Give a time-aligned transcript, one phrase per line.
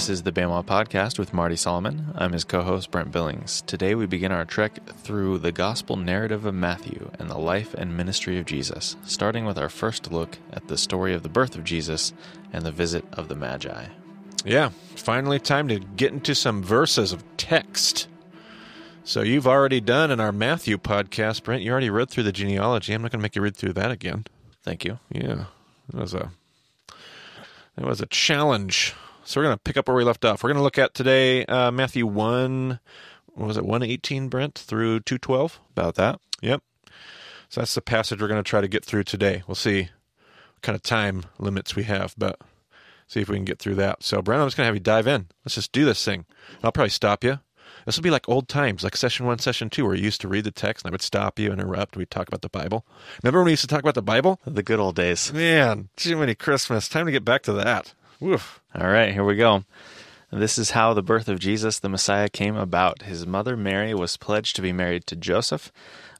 [0.00, 2.14] This is the BEMA Podcast with Marty Solomon.
[2.14, 3.62] I'm his co host, Brent Billings.
[3.66, 7.94] Today we begin our trek through the gospel narrative of Matthew and the life and
[7.94, 11.64] ministry of Jesus, starting with our first look at the story of the birth of
[11.64, 12.14] Jesus
[12.50, 13.88] and the visit of the Magi.
[14.42, 18.08] Yeah, finally time to get into some verses of text.
[19.04, 21.62] So you've already done in our Matthew podcast, Brent.
[21.62, 22.94] You already read through the genealogy.
[22.94, 24.24] I'm not going to make you read through that again.
[24.62, 24.98] Thank you.
[25.10, 25.44] Yeah,
[25.92, 26.30] it was a
[27.76, 28.94] it was a challenge.
[29.30, 30.42] So we're going to pick up where we left off.
[30.42, 32.80] We're going to look at today uh, Matthew one.
[33.26, 33.64] What was it?
[33.64, 35.60] One eighteen, Brent, through two twelve.
[35.70, 36.18] About that.
[36.42, 36.64] Yep.
[37.48, 39.44] So that's the passage we're going to try to get through today.
[39.46, 42.40] We'll see what kind of time limits we have, but
[43.06, 44.02] see if we can get through that.
[44.02, 45.28] So, Brent, I'm just going to have you dive in.
[45.44, 46.26] Let's just do this thing.
[46.64, 47.38] I'll probably stop you.
[47.86, 50.28] This will be like old times, like session one, session two, where you used to
[50.28, 52.84] read the text and I would stop you, interrupt, we'd talk about the Bible.
[53.22, 54.40] Remember when we used to talk about the Bible?
[54.44, 55.32] The good old days.
[55.32, 56.88] Man, too many Christmas.
[56.88, 57.94] Time to get back to that.
[58.18, 58.59] Woof.
[58.74, 59.64] All right, here we go.
[60.32, 63.02] This is how the birth of Jesus, the Messiah, came about.
[63.02, 65.72] His mother Mary was pledged to be married to Joseph,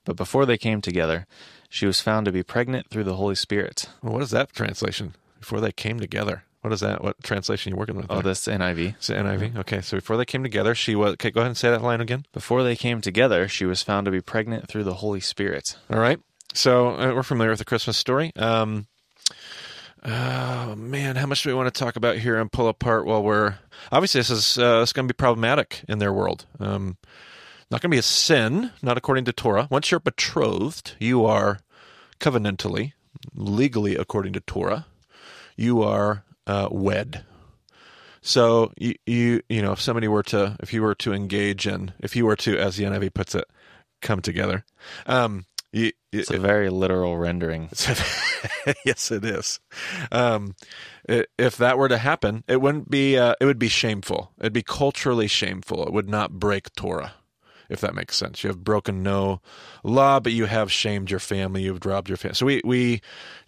[0.04, 1.26] but before they came together,
[1.68, 3.88] she was found to be pregnant through the Holy Spirit.
[4.02, 5.14] Well, what is that translation?
[5.38, 6.42] Before they came together.
[6.62, 7.02] What is that?
[7.02, 8.06] What translation you working with?
[8.10, 9.00] Oh, that's NIV.
[9.00, 9.56] Is it NIV?
[9.58, 11.12] Okay, so before they came together, she was.
[11.12, 12.26] Okay, go ahead and say that line again.
[12.32, 15.76] Before they came together, she was found to be pregnant through the Holy Spirit.
[15.88, 16.18] All right.
[16.52, 18.32] So uh, we're familiar with the Christmas story.
[18.36, 18.88] Um,
[20.04, 23.22] oh man, how much do we want to talk about here and pull apart while
[23.22, 23.56] we're
[23.92, 26.46] obviously this is uh, it's going to be problematic in their world.
[26.58, 26.96] Um,
[27.70, 29.68] not going to be a sin, not according to Torah.
[29.70, 31.60] Once you're betrothed, you are
[32.18, 32.92] covenantally,
[33.34, 34.86] legally according to Torah,
[35.56, 37.24] you are uh, wed.
[38.22, 41.92] So you, you you know if somebody were to if you were to engage in
[42.00, 43.44] if you were to as the NIV puts it
[44.02, 44.64] come together
[45.06, 47.68] um you, It's a very literal rendering.
[48.84, 49.60] yes, it is.
[50.10, 50.54] Um,
[51.38, 53.16] if that were to happen, it wouldn't be.
[53.18, 54.32] Uh, it would be shameful.
[54.40, 55.86] It'd be culturally shameful.
[55.86, 57.14] It would not break Torah,
[57.70, 58.42] if that makes sense.
[58.42, 59.40] You have broken no
[59.82, 61.62] law, but you have shamed your family.
[61.62, 62.34] You've robbed your family.
[62.34, 63.00] So we we,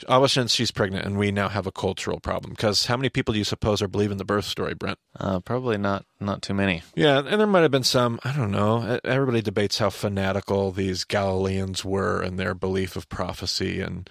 [0.08, 2.52] ever since she's pregnant, and we now have a cultural problem.
[2.52, 4.98] Because how many people do you suppose are believing the birth story, Brent?
[5.18, 6.82] Uh, probably not not too many.
[6.94, 9.00] Yeah, and there might have been some, I don't know.
[9.04, 13.80] Everybody debates how fanatical these Galileans were and their belief of prophecy.
[13.80, 14.08] And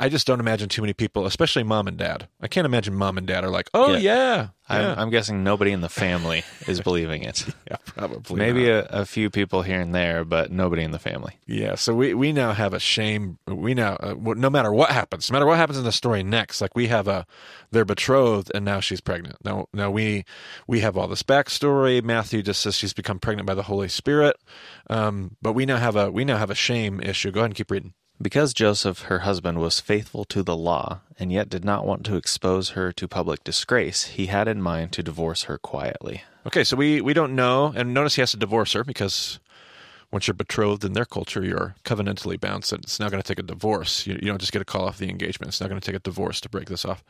[0.00, 2.28] I just don't imagine too many people, especially mom and dad.
[2.40, 3.98] I can't imagine mom and dad are like, oh, Yeah.
[3.98, 4.48] yeah.
[4.68, 4.94] I'm, yeah.
[4.98, 7.46] I'm guessing nobody in the family is believing it.
[7.70, 8.34] yeah, probably.
[8.36, 8.86] Maybe not.
[8.86, 11.38] a, a few people here and there, but nobody in the family.
[11.46, 13.38] Yeah, so we, we now have a shame.
[13.46, 16.60] We now, uh, no matter what happens, no matter what happens in the story next,
[16.60, 17.24] like we have a,
[17.70, 19.36] they're betrothed and now she's pregnant.
[19.44, 20.24] Now, now we,
[20.66, 22.02] we have all this backstory.
[22.02, 24.34] Matthew just says she's become pregnant by the Holy Spirit.
[24.90, 27.30] Um, but we now have a, we now have a shame issue.
[27.30, 27.94] Go ahead and keep reading.
[28.20, 32.16] Because Joseph, her husband, was faithful to the law and yet did not want to
[32.16, 36.22] expose her to public disgrace, he had in mind to divorce her quietly.
[36.46, 39.38] Okay, so we we don't know, and notice he has to divorce her because
[40.12, 42.64] once you're betrothed in their culture, you're covenantally bound.
[42.64, 44.06] So it's not going to take a divorce.
[44.06, 45.48] You, you don't just get a call off the engagement.
[45.48, 47.04] It's not going to take a divorce to break this off.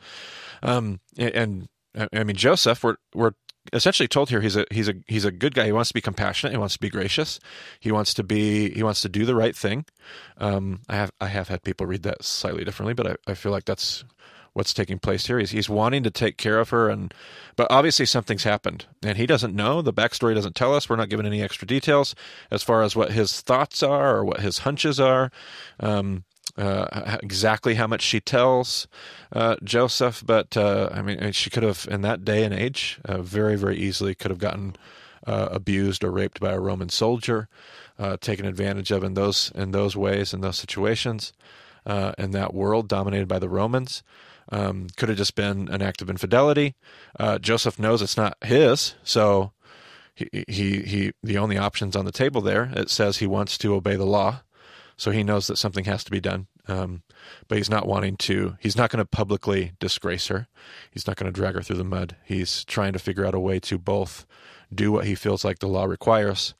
[0.63, 3.33] Um, and, and I mean Joseph, we're we're
[3.73, 5.65] essentially told here he's a he's a he's a good guy.
[5.65, 6.53] He wants to be compassionate.
[6.53, 7.39] He wants to be gracious.
[7.79, 9.85] He wants to be he wants to do the right thing.
[10.37, 13.51] Um, I have I have had people read that slightly differently, but I, I feel
[13.51, 14.03] like that's
[14.53, 15.37] what's taking place here.
[15.37, 17.13] He's he's wanting to take care of her, and
[17.55, 19.81] but obviously something's happened, and he doesn't know.
[19.81, 20.89] The backstory doesn't tell us.
[20.89, 22.15] We're not given any extra details
[22.49, 25.31] as far as what his thoughts are or what his hunches are.
[25.79, 26.23] Um,
[26.57, 28.87] uh, exactly how much she tells
[29.31, 33.21] uh, Joseph, but uh, I mean, she could have, in that day and age, uh,
[33.21, 34.75] very, very easily could have gotten
[35.27, 37.47] uh, abused or raped by a Roman soldier,
[37.99, 41.33] uh, taken advantage of in those in those ways in those situations,
[41.85, 44.03] uh, in that world dominated by the Romans.
[44.49, 46.75] Um, could have just been an act of infidelity.
[47.19, 49.51] Uh, Joseph knows it's not his, so
[50.15, 52.71] he, he he the only options on the table there.
[52.73, 54.43] It says he wants to obey the law,
[54.97, 56.47] so he knows that something has to be done.
[56.67, 57.03] Um,
[57.47, 58.57] but he's not wanting to.
[58.59, 60.47] He's not going to publicly disgrace her.
[60.91, 62.17] He's not going to drag her through the mud.
[62.25, 64.25] He's trying to figure out a way to both
[64.73, 66.55] do what he feels like the law requires,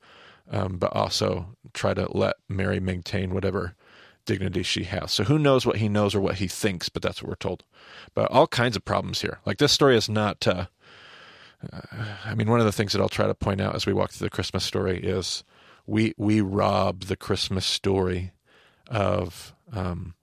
[0.50, 3.74] um, but also try to let Mary maintain whatever
[4.24, 5.12] dignity she has.
[5.12, 7.64] So who knows what he knows or what he thinks, but that's what we're told.
[8.14, 9.40] But all kinds of problems here.
[9.44, 10.46] Like this story is not.
[10.46, 10.66] Uh,
[12.24, 14.12] I mean, one of the things that I'll try to point out as we walk
[14.12, 15.42] through the Christmas story is
[15.88, 18.32] we we rob the Christmas story
[18.88, 20.14] of um,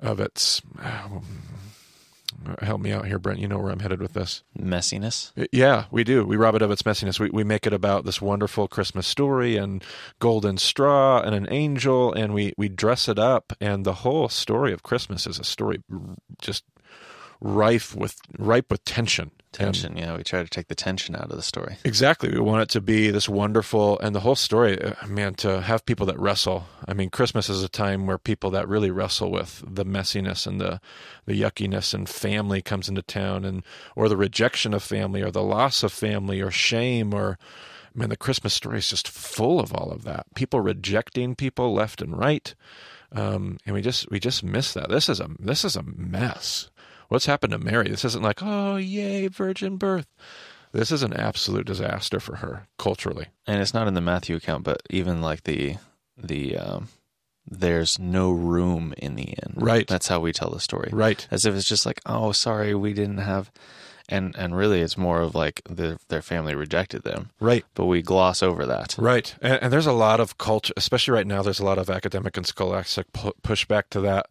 [0.00, 0.62] of its.
[2.60, 3.40] help me out here, Brent.
[3.40, 4.42] You know where I'm headed with this.
[4.58, 5.32] Messiness.
[5.52, 6.24] Yeah, we do.
[6.24, 7.20] We rob it of its messiness.
[7.20, 9.84] We we make it about this wonderful Christmas story and
[10.18, 13.52] golden straw and an angel, and we we dress it up.
[13.60, 15.82] And the whole story of Christmas is a story
[16.40, 16.64] just
[17.40, 19.30] rife with ripe with tension.
[19.58, 20.16] Tension, yeah.
[20.16, 21.76] We try to take the tension out of the story.
[21.84, 22.30] Exactly.
[22.30, 25.84] We want it to be this wonderful, and the whole story, uh, man, to have
[25.84, 26.66] people that wrestle.
[26.86, 30.60] I mean, Christmas is a time where people that really wrestle with the messiness and
[30.60, 30.80] the,
[31.26, 33.62] the yuckiness, and family comes into town, and
[33.96, 37.38] or the rejection of family, or the loss of family, or shame, or
[37.94, 40.26] man, the Christmas story is just full of all of that.
[40.34, 42.54] People rejecting people left and right,
[43.12, 44.88] um, and we just we just miss that.
[44.88, 46.70] This is a this is a mess.
[47.08, 47.88] What's happened to Mary?
[47.88, 50.06] This isn't like oh yay virgin birth.
[50.72, 53.28] This is an absolute disaster for her culturally.
[53.46, 55.76] And it's not in the Matthew account, but even like the
[56.16, 56.88] the um,
[57.50, 59.54] there's no room in the inn.
[59.56, 59.86] Right.
[59.86, 60.90] That's how we tell the story.
[60.92, 61.26] Right.
[61.30, 63.50] As if it's just like, oh, sorry, we didn't have,
[64.08, 67.30] and and really, it's more of like the, their family rejected them.
[67.40, 67.64] Right.
[67.74, 68.96] But we gloss over that.
[68.98, 69.34] Right.
[69.40, 72.36] And, and there's a lot of culture, especially right now, there's a lot of academic
[72.36, 74.26] and scholastic pu- pushback to that,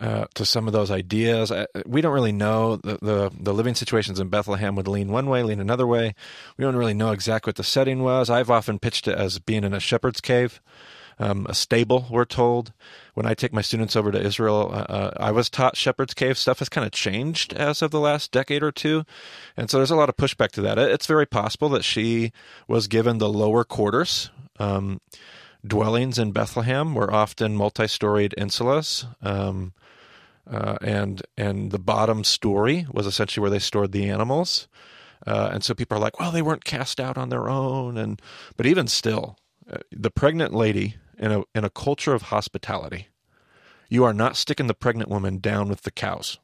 [0.00, 1.50] uh, to some of those ideas.
[1.50, 2.76] Uh, we don't really know.
[2.76, 6.14] The, the, the living situations in Bethlehem would lean one way, lean another way.
[6.56, 8.28] We don't really know exactly what the setting was.
[8.30, 10.60] I've often pitched it as being in a shepherd's cave.
[11.18, 12.72] Um, a stable, we're told.
[13.14, 16.38] When I take my students over to Israel, uh, uh, I was taught Shepherd's Cave.
[16.38, 19.04] Stuff has kind of changed as of the last decade or two.
[19.56, 20.78] And so there's a lot of pushback to that.
[20.78, 22.32] It's very possible that she
[22.66, 24.30] was given the lower quarters.
[24.58, 25.00] Um,
[25.66, 29.06] dwellings in Bethlehem were often multi storied insulas.
[29.24, 29.72] Um,
[30.50, 34.68] uh, and and the bottom story was essentially where they stored the animals.
[35.26, 38.20] Uh, and so people are like, well, they weren't cast out on their own, and
[38.56, 39.38] but even still,
[39.70, 43.08] uh, the pregnant lady in a in a culture of hospitality,
[43.88, 46.38] you are not sticking the pregnant woman down with the cows.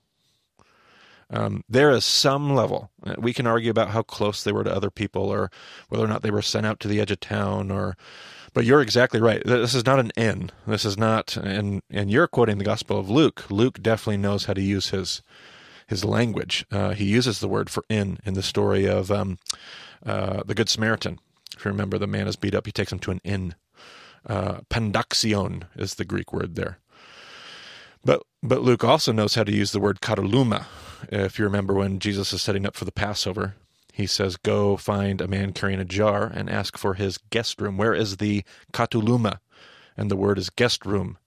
[1.31, 2.91] Um, there is some level.
[3.05, 5.51] uh, We can argue about how close they were to other people, or
[5.91, 7.97] whether or not they were sent out to the edge of town, or.
[8.55, 9.43] But you're exactly right.
[9.45, 10.51] This is not an inn.
[10.67, 13.45] This is not, and and you're quoting the Gospel of Luke.
[13.51, 15.23] Luke definitely knows how to use his
[15.87, 16.65] his language.
[16.73, 19.39] Uh, he uses the word for inn in the story of um,
[20.05, 21.19] uh, the Good Samaritan.
[21.57, 22.67] If you remember, the man is beat up.
[22.67, 23.55] He takes him to an inn.
[24.27, 26.79] Uh, pandaxion is the Greek word there.
[28.05, 30.67] But but Luke also knows how to use the word kataluma.
[31.11, 33.55] If you remember when Jesus is setting up for the Passover,
[33.93, 37.77] he says, "Go find a man carrying a jar and ask for his guest room.
[37.77, 39.39] Where is the kataluma?"
[39.97, 41.19] And the word is guest room.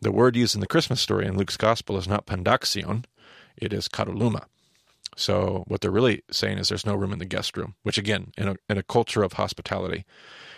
[0.00, 3.04] The word used in the Christmas story in Luke's gospel is not pandaxion,
[3.56, 4.44] it is kataluma.
[5.16, 8.32] So what they're really saying is there's no room in the guest room, which again,
[8.36, 10.04] in a in a culture of hospitality,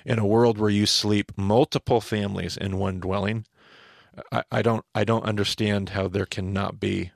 [0.08, 3.44] in a world where you sleep multiple families in one dwelling,
[4.32, 7.12] I, I don't I don't understand how there cannot be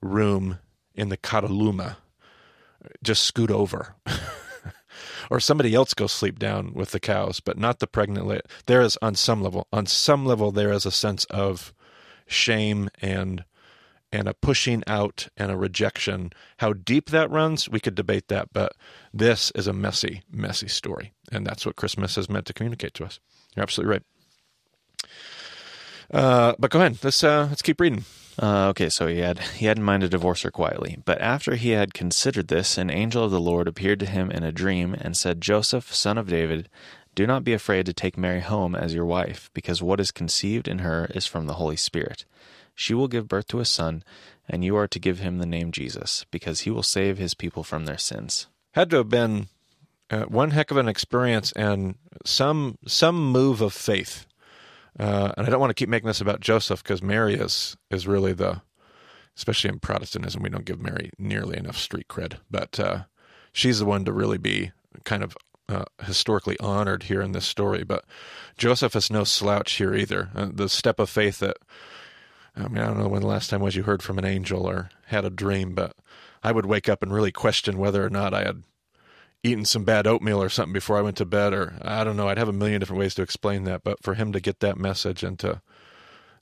[0.00, 0.60] room
[0.94, 1.96] in the kataluma.
[3.02, 3.96] Just scoot over.
[5.30, 8.42] or somebody else go sleep down with the cows, but not the pregnant lady.
[8.66, 11.74] There is on some level, on some level, there is a sense of
[12.26, 13.44] shame and
[14.12, 16.32] and a pushing out and a rejection.
[16.58, 18.72] How deep that runs, we could debate that, but
[19.12, 23.04] this is a messy, messy story, and that's what Christmas is meant to communicate to
[23.04, 23.20] us.
[23.54, 24.02] You're absolutely right.
[26.10, 26.98] Uh, but go ahead.
[27.02, 28.04] Let's uh, let's keep reading.
[28.40, 30.96] Uh, okay, so he had he had in mind to divorce her quietly.
[31.04, 34.44] But after he had considered this, an angel of the Lord appeared to him in
[34.44, 36.68] a dream and said, Joseph, son of David,
[37.14, 40.68] do not be afraid to take Mary home as your wife, because what is conceived
[40.68, 42.24] in her is from the Holy Spirit.
[42.78, 44.04] She will give birth to a son,
[44.48, 47.64] and you are to give him the name Jesus, because he will save his people
[47.64, 48.46] from their sins.
[48.70, 49.48] Had to have been
[50.10, 54.26] uh, one heck of an experience and some some move of faith.
[54.96, 58.06] Uh, and I don't want to keep making this about Joseph because Mary is is
[58.06, 58.62] really the,
[59.36, 63.02] especially in Protestantism, we don't give Mary nearly enough street cred, but uh,
[63.52, 64.70] she's the one to really be
[65.02, 65.36] kind of
[65.68, 67.82] uh, historically honored here in this story.
[67.82, 68.04] But
[68.56, 70.30] Joseph is no slouch here either.
[70.32, 71.56] Uh, the step of faith that
[72.58, 74.66] I mean, I don't know when the last time was you heard from an angel
[74.66, 75.94] or had a dream, but
[76.42, 78.64] I would wake up and really question whether or not I had
[79.44, 82.28] eaten some bad oatmeal or something before I went to bed, or I don't know.
[82.28, 84.76] I'd have a million different ways to explain that, but for him to get that
[84.76, 85.62] message and to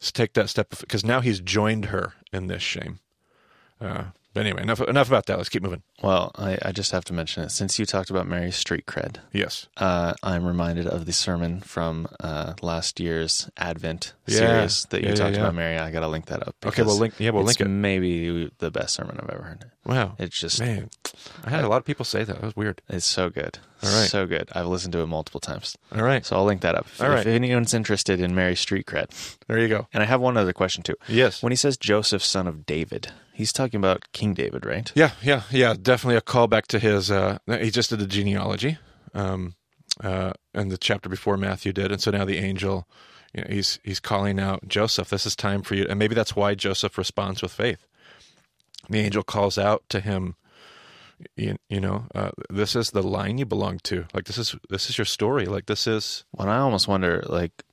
[0.00, 3.00] take that step, because now he's joined her in this shame.
[3.80, 4.04] Uh,
[4.36, 5.38] but anyway, enough enough about that.
[5.38, 5.82] Let's keep moving.
[6.02, 7.50] Well, I, I just have to mention it.
[7.50, 9.66] Since you talked about Mary's street cred, Yes.
[9.78, 14.36] uh, I'm reminded of the sermon from uh, last year's Advent Yeah.
[14.38, 15.40] series that you Yeah, talked yeah.
[15.42, 15.78] about, Mary.
[15.78, 16.54] I got to link that up.
[16.66, 17.14] Okay, we'll link.
[17.18, 17.72] Yeah, we'll it's link it.
[17.72, 19.64] Maybe the best sermon I've ever heard.
[19.86, 20.90] Wow, It's just, man,
[21.44, 22.34] I had a lot of people say that.
[22.34, 22.82] That was weird.
[22.88, 23.58] it's so good.
[23.84, 24.08] All right.
[24.08, 24.48] So good.
[24.52, 25.76] I've listened to it multiple times.
[25.94, 26.86] All right, So I'll link that up.
[26.86, 27.20] If, All right.
[27.20, 29.10] if anyone's interested in Mary's street cred.
[29.46, 29.86] there you go.
[29.94, 30.96] And I have one other question too.
[31.08, 31.40] Yes.
[31.42, 34.90] When he says Joseph, son of David, he's talking about King David, right?
[34.94, 35.74] Yeah, yeah, yeah.
[35.80, 37.10] Definitely a callback to his.
[37.10, 38.78] Uh, he just did the genealogy,
[39.14, 39.54] um,
[40.02, 42.88] uh, and the chapter before Matthew did, and so now the angel,
[43.34, 45.10] you know, he's he's calling out Joseph.
[45.10, 47.86] This is time for you, and maybe that's why Joseph responds with faith.
[48.88, 50.36] The angel calls out to him,
[51.36, 54.06] You, you know, uh, this is the line you belong to.
[54.14, 55.46] Like this is this is your story.
[55.46, 57.64] Like this is When I almost wonder, like,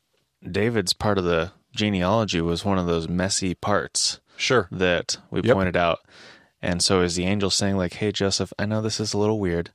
[0.43, 4.67] David's part of the genealogy was one of those messy parts sure.
[4.71, 5.53] that we Yep.
[5.55, 5.99] pointed out.
[6.61, 9.39] And so is the angel saying, like, hey, Joseph, I know this is a little
[9.39, 9.71] weird,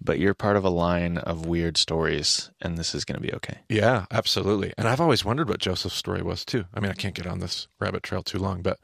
[0.00, 3.32] but you're part of a line of weird stories, and this is going to be
[3.34, 3.60] okay.
[3.70, 4.74] Yeah, absolutely.
[4.76, 6.66] And I've always wondered what Joseph's story was too.
[6.74, 8.78] I mean, I can't get on this rabbit trail too long, but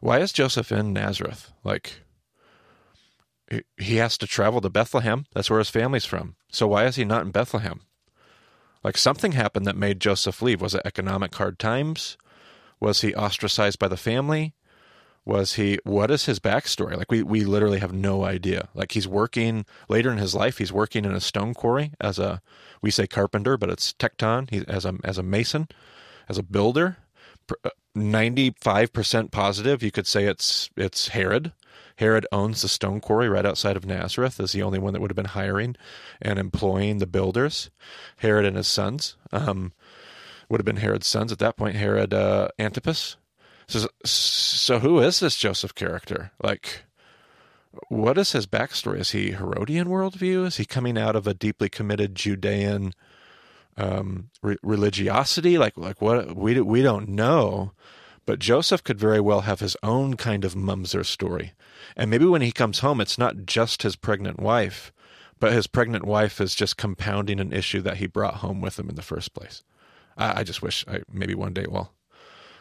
[0.00, 1.50] why is Joseph in Nazareth?
[1.64, 2.02] Like,
[3.50, 5.26] he- he has to travel to Bethlehem.
[5.34, 6.36] That's where his family's from.
[6.50, 7.80] So why is he not in Bethlehem?
[8.84, 10.60] Like, something happened that made Joseph leave.
[10.60, 12.16] Was it economic hard times?
[12.80, 14.54] Was he ostracized by the family?
[15.24, 16.96] Was he, what is his backstory?
[16.96, 18.68] Like, we, we literally have no idea.
[18.74, 22.40] Like, he's working later in his life, he's working in a stone quarry as a,
[22.80, 24.48] we say carpenter, but it's tekton.
[24.50, 25.68] He, as a, as a mason,
[26.28, 26.98] as a builder.
[27.64, 31.52] uh, Ninety-five percent positive, you could say it's it's Herod.
[31.96, 34.38] Herod owns the stone quarry right outside of Nazareth.
[34.38, 35.76] Is the only one that would have been hiring
[36.20, 37.70] and employing the builders.
[38.18, 39.72] Herod and his sons um,
[40.48, 41.76] would have been Herod's sons at that point.
[41.76, 43.16] Herod uh, Antipas.
[43.68, 46.30] So, so who is this Joseph character?
[46.42, 46.84] Like,
[47.88, 49.00] what is his backstory?
[49.00, 50.46] Is he Herodian worldview?
[50.46, 52.92] Is he coming out of a deeply committed Judean
[53.76, 55.58] um, re- religiosity?
[55.58, 56.36] Like, like what?
[56.36, 57.72] We we don't know.
[58.24, 61.52] But Joseph could very well have his own kind of mamzer story,
[61.96, 64.92] and maybe when he comes home, it's not just his pregnant wife,
[65.38, 68.88] but his pregnant wife is just compounding an issue that he brought home with him
[68.88, 69.62] in the first place.
[70.16, 71.92] I, I just wish I maybe one day, well,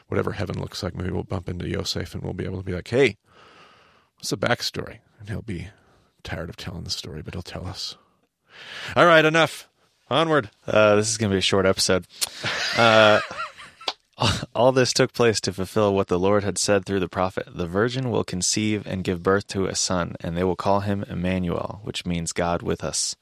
[0.07, 2.73] whatever heaven looks like, maybe we'll bump into Yosef and we'll be able to be
[2.73, 3.17] like, hey,
[4.15, 4.99] what's the backstory?
[5.19, 5.69] And he'll be
[6.23, 7.97] tired of telling the story, but he'll tell us.
[8.95, 9.67] All right, enough.
[10.09, 10.51] Onward.
[10.67, 12.05] Uh, this is going to be a short episode.
[12.77, 13.19] Uh,
[14.55, 17.67] all this took place to fulfill what the Lord had said through the prophet The
[17.67, 21.81] virgin will conceive and give birth to a son, and they will call him Emmanuel,
[21.83, 23.15] which means God with us.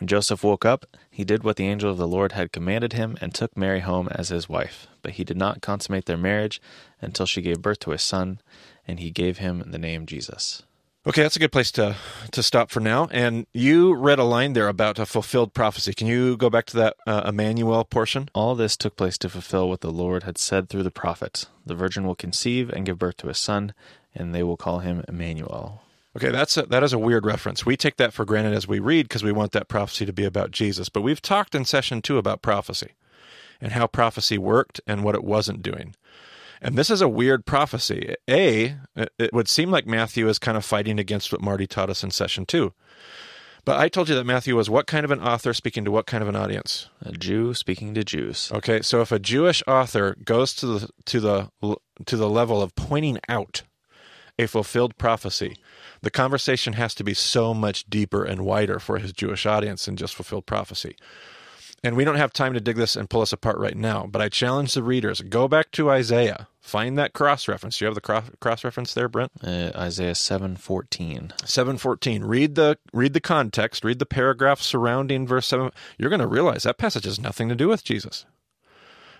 [0.00, 3.18] When Joseph woke up, he did what the angel of the Lord had commanded him
[3.20, 4.86] and took Mary home as his wife.
[5.02, 6.58] But he did not consummate their marriage
[7.02, 8.40] until she gave birth to a son,
[8.88, 10.62] and he gave him the name Jesus.
[11.06, 11.96] Okay, that's a good place to
[12.30, 13.08] to stop for now.
[13.10, 15.92] And you read a line there about a fulfilled prophecy.
[15.92, 18.30] Can you go back to that uh, Emmanuel portion?
[18.34, 21.74] All this took place to fulfill what the Lord had said through the prophet The
[21.74, 23.74] virgin will conceive and give birth to a son,
[24.14, 25.82] and they will call him Emmanuel.
[26.16, 27.64] Okay, that's a, that is a weird reference.
[27.64, 30.24] We take that for granted as we read because we want that prophecy to be
[30.24, 30.88] about Jesus.
[30.88, 32.92] But we've talked in session two about prophecy
[33.60, 35.94] and how prophecy worked and what it wasn't doing.
[36.60, 38.14] And this is a weird prophecy.
[38.28, 42.02] A, it- would seem like Matthew is kind of fighting against what Marty taught us
[42.02, 42.72] in session two.
[43.64, 46.06] But I told you that Matthew was what kind of an author speaking to what
[46.06, 46.88] kind of an audience?
[47.04, 48.50] A Jew speaking to Jews.
[48.52, 51.50] Okay, so if a Jewish author goes to the to the
[52.06, 53.62] to the level of pointing out
[54.38, 55.56] a fulfilled prophecy,
[56.02, 59.96] the conversation has to be so much deeper and wider for his Jewish audience than
[59.96, 60.96] just fulfilled prophecy.
[61.82, 64.20] And we don't have time to dig this and pull us apart right now, but
[64.20, 67.78] I challenge the readers go back to Isaiah, find that cross reference.
[67.78, 69.32] Do you have the cross reference there, Brent?
[69.42, 71.32] Uh, Isaiah 7:14.
[71.46, 76.26] 714 read the read the context read the paragraph surrounding verse 7 you're going to
[76.26, 78.26] realize that passage has nothing to do with jesus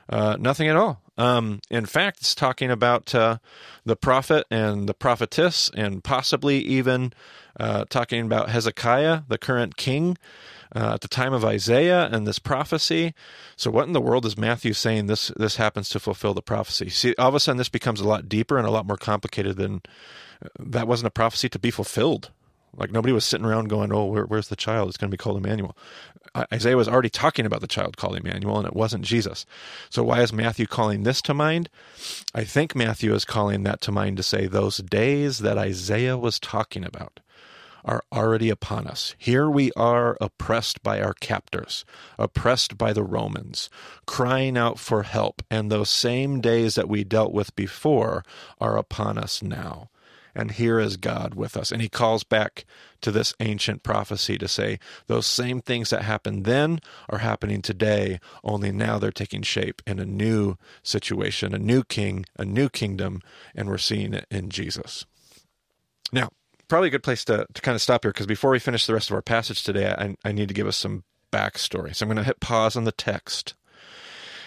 [0.08, 3.38] uh, nothing at all um, in fact it's talking about uh,
[3.84, 7.12] the prophet and the prophetess and possibly even
[7.58, 10.16] uh, talking about hezekiah the current king
[10.74, 13.12] uh, at the time of Isaiah and this prophecy.
[13.56, 16.88] So, what in the world is Matthew saying this this happens to fulfill the prophecy?
[16.88, 19.56] See, all of a sudden, this becomes a lot deeper and a lot more complicated
[19.56, 19.82] than
[20.58, 22.30] that wasn't a prophecy to be fulfilled.
[22.76, 24.88] Like nobody was sitting around going, "Oh, where, where's the child?
[24.88, 25.76] It's going to be called Emmanuel."
[26.52, 29.46] Isaiah was already talking about the child called Emmanuel, and it wasn't Jesus.
[29.88, 31.68] So why is Matthew calling this to mind?
[32.34, 36.38] I think Matthew is calling that to mind to say those days that Isaiah was
[36.38, 37.18] talking about
[37.84, 39.14] are already upon us.
[39.18, 41.84] Here we are oppressed by our captors,
[42.18, 43.70] oppressed by the Romans,
[44.06, 48.24] crying out for help, and those same days that we dealt with before
[48.60, 49.88] are upon us now.
[50.34, 51.72] And here is God with us.
[51.72, 52.64] And he calls back
[53.00, 58.20] to this ancient prophecy to say those same things that happened then are happening today,
[58.44, 63.22] only now they're taking shape in a new situation, a new king, a new kingdom,
[63.54, 65.04] and we're seeing it in Jesus.
[66.12, 66.30] Now,
[66.68, 68.94] probably a good place to, to kind of stop here because before we finish the
[68.94, 71.94] rest of our passage today, I, I need to give us some backstory.
[71.94, 73.54] So I'm going to hit pause on the text.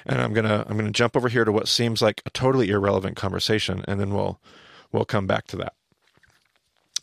[0.06, 3.16] And I'm gonna I'm gonna jump over here to what seems like a totally irrelevant
[3.16, 4.38] conversation, and then we'll
[4.94, 5.74] we'll come back to that.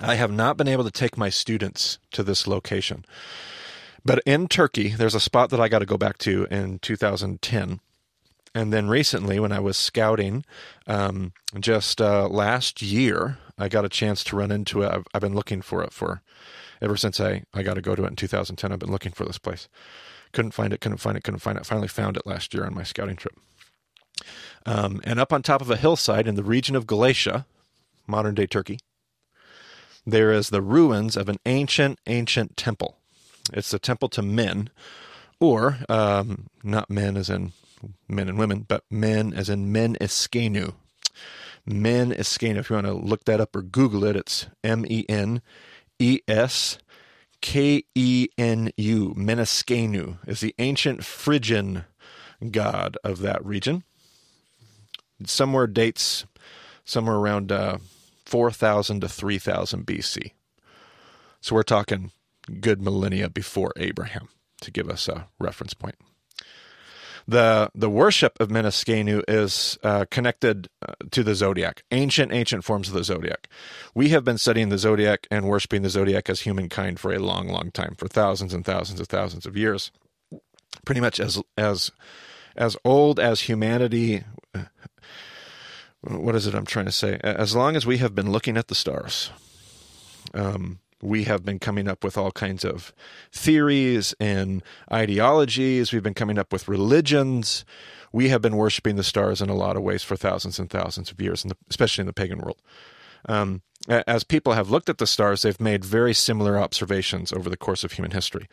[0.01, 3.05] I have not been able to take my students to this location.
[4.03, 7.81] But in Turkey, there's a spot that I got to go back to in 2010.
[8.55, 10.45] and then recently, when I was scouting,
[10.87, 14.91] um, just uh, last year, I got a chance to run into it.
[14.91, 16.23] I've, I've been looking for it for
[16.81, 18.73] ever since I, I got to go to it in 2010.
[18.73, 19.69] I've been looking for this place.
[20.33, 21.67] Couldn't find it, couldn't find it, couldn't find it.
[21.67, 23.39] Finally found it last year on my scouting trip.
[24.67, 27.47] Um, and up on top of a hillside in the region of Galatia,
[28.07, 28.79] modern day Turkey,
[30.07, 32.97] there is the ruins of an ancient, ancient temple.
[33.53, 34.71] It's the temple to men,
[35.39, 37.53] or um, not men as in
[38.09, 40.75] men and women, but men as in men Iskenu.
[41.67, 42.57] Men Iskenu.
[42.57, 45.43] If you want to look that up or Google it, it's M E N
[45.99, 46.79] E S
[47.41, 49.15] K E N U.
[49.17, 51.85] Meniskenu is the ancient Phrygian
[52.51, 53.85] god of that region.
[55.25, 56.25] Somewhere dates
[56.85, 57.79] somewhere around uh,
[58.27, 60.33] 4000 to 3000 BC.
[61.41, 62.13] So we're talking
[62.61, 64.29] good millennia before Abraham
[64.61, 65.97] to give us a reference point.
[67.29, 72.89] The the worship of Meniskenu is uh, connected uh, to the zodiac, ancient ancient forms
[72.89, 73.49] of the zodiac.
[73.95, 77.49] We have been studying the zodiac and worshiping the zodiac as humankind for a long,
[77.49, 79.93] long time, for thousands and thousands of thousands of years.
[80.85, 81.93] Pretty much as as
[82.57, 84.25] as old as humanity.
[86.03, 87.21] What is it I'm trying to say?
[87.23, 89.31] As long as we have been looking at the stars,
[90.33, 92.93] um, we have been coming up with all kinds of
[93.33, 95.93] theories and ideologies.
[95.93, 97.65] We've been coming up with religions.
[98.13, 101.11] We have been worshiping the stars in a lot of ways for thousands and thousands
[101.11, 102.61] of years, especially in the pagan world.
[103.29, 107.57] Um, as people have looked at the stars, they've made very similar observations over the
[107.57, 108.47] course of human history.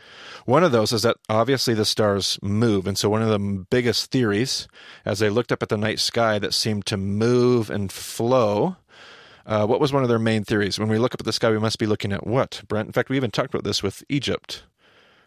[0.46, 2.88] One of those is that obviously the stars move.
[2.88, 4.68] And so, one of the biggest theories,
[5.04, 8.78] as they looked up at the night sky that seemed to move and flow,
[9.46, 10.80] uh, what was one of their main theories?
[10.80, 12.88] When we look up at the sky, we must be looking at what, Brent?
[12.88, 14.64] In fact, we even talked about this with Egypt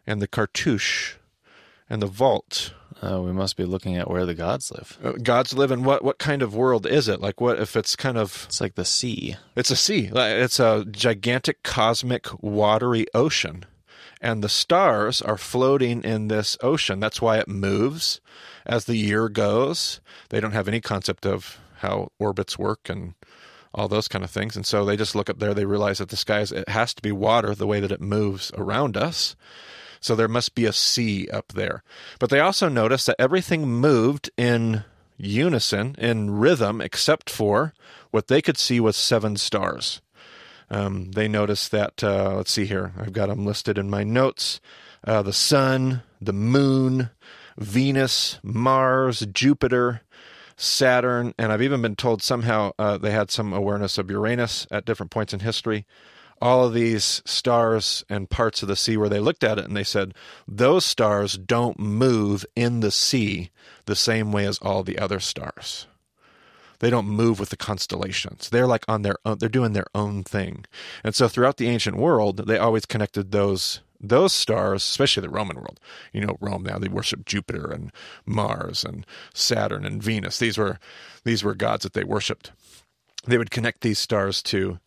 [0.06, 1.14] and the cartouche
[1.88, 2.72] and the vault.
[3.02, 4.98] Uh, we must be looking at where the gods live.
[5.02, 6.04] Uh, gods live in what?
[6.04, 7.20] What kind of world is it?
[7.20, 8.44] Like, what if it's kind of?
[8.46, 9.36] It's like the sea.
[9.56, 10.10] It's a sea.
[10.14, 13.64] It's a gigantic cosmic watery ocean,
[14.20, 17.00] and the stars are floating in this ocean.
[17.00, 18.20] That's why it moves
[18.66, 20.00] as the year goes.
[20.28, 23.14] They don't have any concept of how orbits work and
[23.72, 24.56] all those kind of things.
[24.56, 26.92] And so they just look up there, they realize that the sky is, it has
[26.94, 29.36] to be water the way that it moves around us.
[30.00, 31.82] So there must be a sea up there.
[32.18, 34.84] But they also noticed that everything moved in
[35.18, 37.74] unison, in rhythm, except for
[38.10, 40.00] what they could see was seven stars.
[40.70, 44.60] Um, they noticed that, uh, let's see here, I've got them listed in my notes
[45.04, 47.10] uh, the sun, the moon,
[47.56, 50.02] Venus, Mars, Jupiter,
[50.56, 54.84] Saturn, and I've even been told somehow uh, they had some awareness of Uranus at
[54.84, 55.86] different points in history.
[56.40, 59.76] All of these stars and parts of the sea where they looked at it and
[59.76, 60.14] they said,
[60.48, 63.50] those stars don't move in the sea
[63.84, 65.86] the same way as all the other stars.
[66.80, 68.48] They don't move with the constellations.
[68.48, 70.64] They're like on their own, they're doing their own thing.
[71.04, 75.56] And so throughout the ancient world, they always connected those those stars, especially the Roman
[75.56, 75.78] world,
[76.10, 77.92] you know, Rome now they worship Jupiter and
[78.24, 80.38] Mars and Saturn and Venus.
[80.38, 80.78] These were
[81.24, 82.50] these were gods that they worshipped.
[83.26, 84.78] They would connect these stars to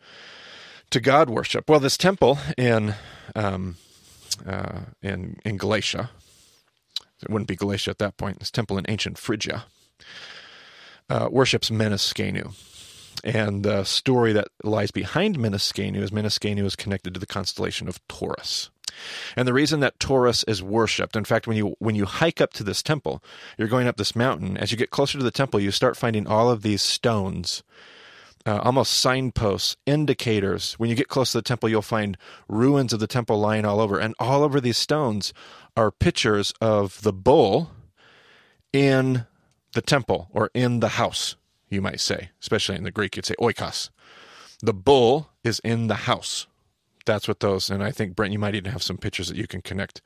[0.94, 1.68] to God worship.
[1.68, 2.94] Well, this temple in
[3.36, 3.78] um,
[4.46, 6.12] uh, in in Galatia,
[7.22, 8.40] it wouldn't be Galatia at that point.
[8.40, 9.66] This temple in ancient Phrygia
[11.10, 12.54] uh, worships Meniskenu.
[13.24, 18.06] And the story that lies behind Meniskenu is Meniskenu is connected to the constellation of
[18.08, 18.70] Taurus.
[19.36, 22.54] And the reason that Taurus is worshipped, in fact, when you when you hike up
[22.54, 23.24] to this temple,
[23.58, 24.58] you're going up this mountain.
[24.58, 27.64] As you get closer to the temple, you start finding all of these stones,
[28.46, 30.74] uh, almost signposts, indicators.
[30.74, 33.80] When you get close to the temple, you'll find ruins of the temple lying all
[33.80, 35.34] over, and all over these stones
[35.76, 37.72] are pictures of the bull
[38.72, 39.26] in
[39.74, 41.36] the temple or in the house.
[41.70, 43.90] You might say, especially in the Greek, you'd say oikos.
[44.62, 46.48] The bull is in the house
[47.06, 49.48] that's what those and i think brent you might even have some pictures that you
[49.48, 50.02] can connect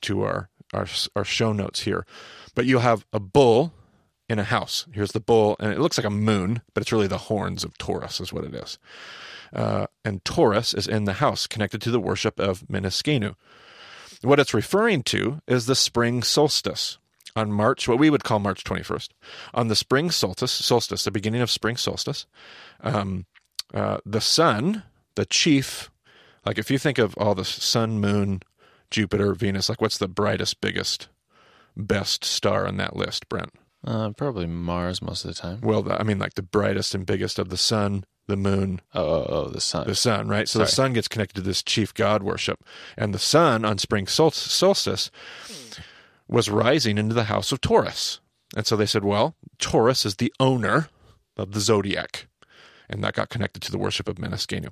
[0.00, 2.06] to our our, our show notes here
[2.54, 3.72] but you'll have a bull
[4.30, 4.86] in a house.
[4.92, 7.76] Here's the bull and it looks like a moon but it's really the horns of
[7.78, 8.78] taurus is what it is.
[9.52, 13.34] Uh, and taurus is in the house connected to the worship of meniskenu
[14.22, 16.98] what it's referring to is the spring solstice.
[17.36, 19.08] On march what we would call march 21st
[19.54, 22.26] on the spring solstice solstice the beginning of spring solstice
[22.82, 23.26] um,
[23.72, 24.82] uh, the sun
[25.14, 25.90] the chief
[26.44, 28.42] like if you think of all the sun, moon,
[28.90, 31.08] Jupiter, Venus, like what's the brightest, biggest,
[31.76, 33.52] best star on that list, Brent?
[33.84, 35.60] Uh, probably Mars most of the time.
[35.62, 38.80] Well, I mean, like the brightest and biggest of the sun, the moon.
[38.94, 39.86] Oh, oh, oh the sun.
[39.86, 40.48] The sun, right?
[40.48, 40.66] So Sorry.
[40.66, 42.62] the sun gets connected to this chief god worship.
[42.96, 45.10] And the sun on spring solstice
[46.28, 48.20] was rising into the house of Taurus.
[48.54, 50.88] And so they said, well, Taurus is the owner
[51.36, 52.26] of the zodiac.
[52.88, 54.70] And that got connected to the worship of Meniskenu.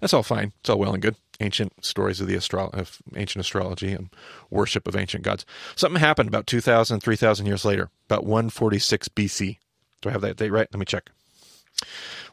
[0.00, 0.52] That's all fine.
[0.60, 1.16] It's all well and good.
[1.40, 4.10] Ancient stories of the astro- of ancient astrology and
[4.50, 5.44] worship of ancient gods.
[5.74, 9.58] Something happened about 2,000, 3,000 years later, about 146 BC.
[10.00, 10.68] Do I have that date right?
[10.72, 11.10] Let me check.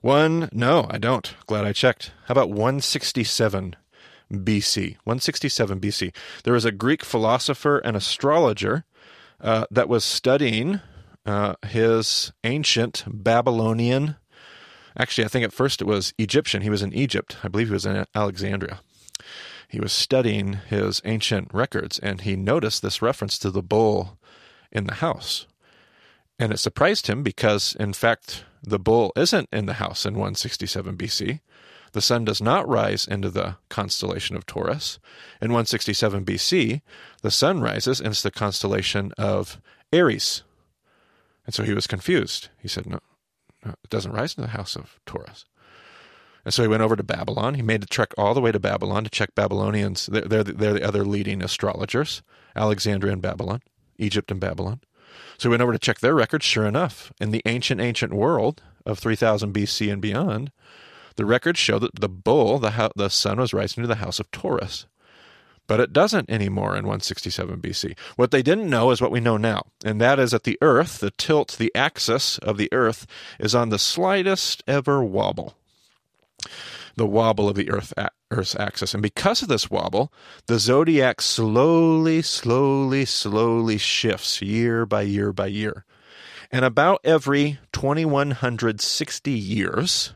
[0.02, 1.34] One, no, I don't.
[1.46, 2.12] Glad I checked.
[2.26, 3.76] How about 167
[4.32, 4.98] BC?
[5.04, 6.16] 167 BC.
[6.44, 8.86] There was a Greek philosopher and astrologer
[9.40, 10.82] uh, that was studying
[11.26, 14.16] uh, his ancient Babylonian.
[14.98, 16.62] Actually, I think at first it was Egyptian.
[16.62, 17.38] He was in Egypt.
[17.44, 18.80] I believe he was in Alexandria.
[19.68, 24.18] He was studying his ancient records and he noticed this reference to the bull
[24.72, 25.48] in the house.
[26.40, 30.98] And it surprised him because, in fact, the bull isn't in the house in 167
[30.98, 31.40] BC.
[31.94, 34.98] The sun does not rise into the constellation of Taurus.
[35.42, 36.82] In 167 BC,
[37.22, 40.44] the sun rises into the constellation of Aries.
[41.46, 42.50] And so he was confused.
[42.60, 43.00] He said, No,
[43.66, 45.46] no it doesn't rise in the house of Taurus.
[46.44, 47.54] And so he went over to Babylon.
[47.54, 50.08] He made the trek all the way to Babylon to check Babylonians.
[50.08, 52.22] They're, they're, they're the other leading astrologers
[52.56, 53.62] Alexandria and Babylon,
[53.98, 54.82] Egypt and Babylon.
[55.38, 56.46] So he went over to check their records.
[56.46, 60.52] Sure enough, in the ancient, ancient world of 3000 BC and beyond,
[61.16, 64.30] the records show that the bull, the, the sun, was rising to the house of
[64.32, 64.86] Taurus.
[65.68, 67.98] But it doesn't anymore in 167 BC.
[68.18, 71.00] What they didn't know is what we know now, and that is that the Earth,
[71.00, 73.08] the tilt, the axis of the Earth,
[73.40, 75.56] is on the slightest ever wobble.
[76.96, 77.94] The wobble of the Earth,
[78.32, 78.94] Earth's axis.
[78.94, 80.12] And because of this wobble,
[80.48, 85.86] the zodiac slowly, slowly, slowly shifts year by year by year.
[86.52, 90.14] And about every 2160 years,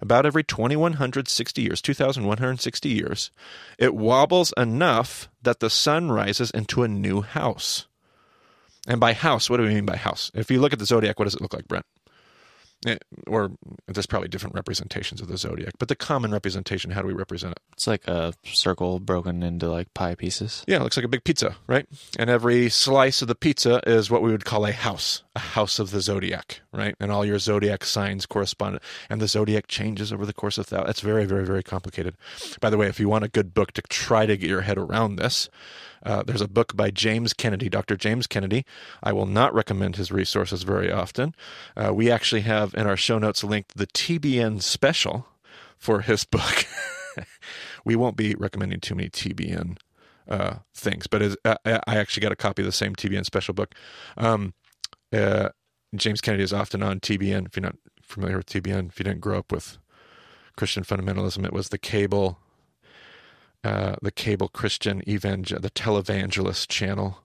[0.00, 3.30] about every 2160 years, 2160 years,
[3.78, 7.86] it wobbles enough that the sun rises into a new house.
[8.86, 10.30] And by house, what do we mean by house?
[10.34, 11.86] If you look at the zodiac, what does it look like, Brent?
[12.86, 12.96] Eh,
[13.26, 13.50] or
[13.88, 17.52] there's probably different representations of the zodiac, but the common representation, how do we represent
[17.52, 17.58] it?
[17.72, 20.64] It's like a circle broken into like pie pieces.
[20.68, 21.86] Yeah, it looks like a big pizza, right?
[22.16, 25.80] And every slice of the pizza is what we would call a house, a house
[25.80, 26.94] of the zodiac, right?
[27.00, 28.78] And all your zodiac signs correspond.
[29.10, 30.88] And the zodiac changes over the course of that.
[30.88, 32.16] It's very, very, very complicated.
[32.60, 34.78] By the way, if you want a good book to try to get your head
[34.78, 35.48] around this,
[36.06, 37.96] uh, there's a book by James Kennedy, Dr.
[37.96, 38.64] James Kennedy.
[39.02, 41.34] I will not recommend his resources very often.
[41.76, 45.26] Uh, we actually have in our show notes linked the TBN special
[45.76, 46.64] for his book.
[47.84, 49.78] we won't be recommending too many TBN
[50.28, 53.52] uh, things, but as, uh, I actually got a copy of the same TBN special
[53.52, 53.74] book.
[54.16, 54.54] Um,
[55.12, 55.48] uh,
[55.94, 57.46] James Kennedy is often on TBN.
[57.46, 59.78] If you're not familiar with TBN, if you didn't grow up with
[60.56, 62.38] Christian fundamentalism, it was the cable
[63.66, 67.18] uh, the cable Christian evangel the televangelist channel.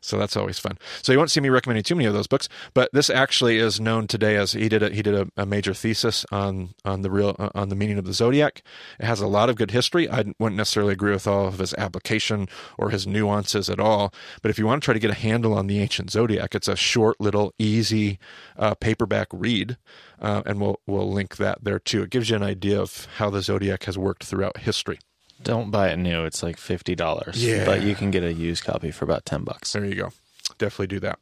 [0.00, 0.76] So that's always fun.
[1.02, 3.80] So you won't see me recommending too many of those books, but this actually is
[3.80, 7.10] known today as he did a, he did a, a major thesis on on the
[7.10, 8.62] real uh, on the meaning of the zodiac.
[9.00, 10.08] It has a lot of good history.
[10.08, 14.50] I wouldn't necessarily agree with all of his application or his nuances at all, but
[14.50, 16.76] if you want to try to get a handle on the ancient zodiac, it's a
[16.76, 18.18] short, little, easy
[18.58, 19.78] uh, paperback read,
[20.20, 22.02] uh, and we'll we'll link that there too.
[22.02, 24.98] It gives you an idea of how the zodiac has worked throughout history.
[25.42, 26.24] Don't buy it new.
[26.24, 27.44] It's like fifty dollars.
[27.44, 27.64] Yeah.
[27.64, 29.72] But you can get a used copy for about ten bucks.
[29.72, 30.12] There you go.
[30.58, 31.18] Definitely do that.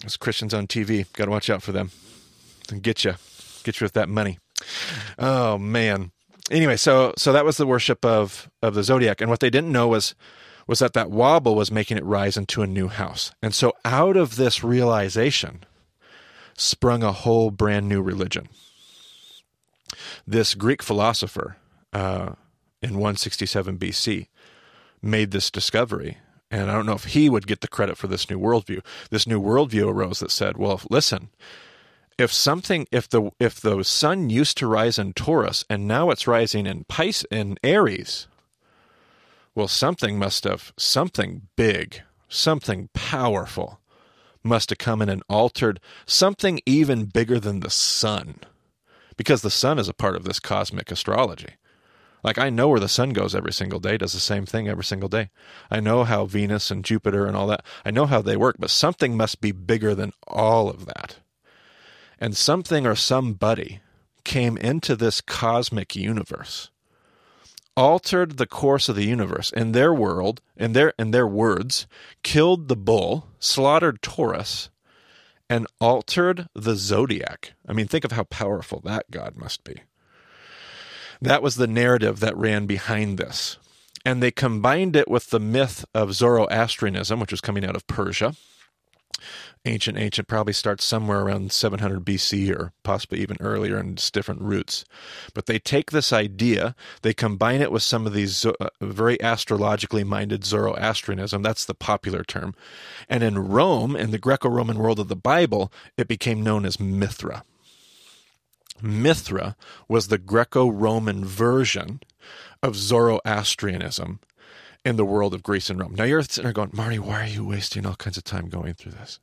[0.00, 1.10] There's Christians on TV.
[1.14, 1.90] Got to watch out for them.
[2.70, 3.14] And get you,
[3.62, 4.38] get you with that money.
[5.18, 6.12] Oh man.
[6.50, 9.72] Anyway, so so that was the worship of of the zodiac, and what they didn't
[9.72, 10.14] know was
[10.66, 14.16] was that that wobble was making it rise into a new house, and so out
[14.16, 15.64] of this realization
[16.56, 18.48] sprung a whole brand new religion.
[20.26, 21.56] This Greek philosopher.
[21.92, 22.32] Uh,
[22.84, 24.28] in 167 BC
[25.00, 26.18] made this discovery.
[26.50, 28.84] And I don't know if he would get the credit for this new worldview.
[29.10, 31.30] This new worldview arose that said, well, listen,
[32.18, 36.28] if something if the if the sun used to rise in Taurus and now it's
[36.28, 38.28] rising in Pisces in Aries,
[39.54, 43.80] well something must have something big, something powerful
[44.44, 48.36] must have come in and altered something even bigger than the sun.
[49.16, 51.54] Because the sun is a part of this cosmic astrology.
[52.24, 54.82] Like I know where the sun goes every single day, does the same thing every
[54.82, 55.28] single day.
[55.70, 58.70] I know how Venus and Jupiter and all that, I know how they work, but
[58.70, 61.18] something must be bigger than all of that.
[62.18, 63.80] And something or somebody
[64.24, 66.70] came into this cosmic universe,
[67.76, 71.86] altered the course of the universe in their world, in their in their words,
[72.22, 74.70] killed the bull, slaughtered Taurus,
[75.50, 77.52] and altered the zodiac.
[77.68, 79.82] I mean, think of how powerful that God must be.
[81.24, 83.56] That was the narrative that ran behind this.
[84.04, 88.34] And they combined it with the myth of Zoroastrianism, which was coming out of Persia.
[89.64, 94.42] ancient, ancient, probably starts somewhere around 700 BC or possibly even earlier and it's different
[94.42, 94.84] roots.
[95.32, 100.04] But they take this idea, they combine it with some of these uh, very astrologically
[100.04, 101.40] minded Zoroastrianism.
[101.40, 102.54] That's the popular term.
[103.08, 106.78] And in Rome, in the Greco Roman world of the Bible, it became known as
[106.78, 107.44] Mithra.
[108.82, 109.56] Mithra
[109.88, 112.00] was the Greco Roman version
[112.62, 114.20] of Zoroastrianism
[114.84, 115.94] in the world of Greece and Rome.
[115.94, 118.74] Now you're sitting there going, Marty, why are you wasting all kinds of time going
[118.74, 119.20] through this?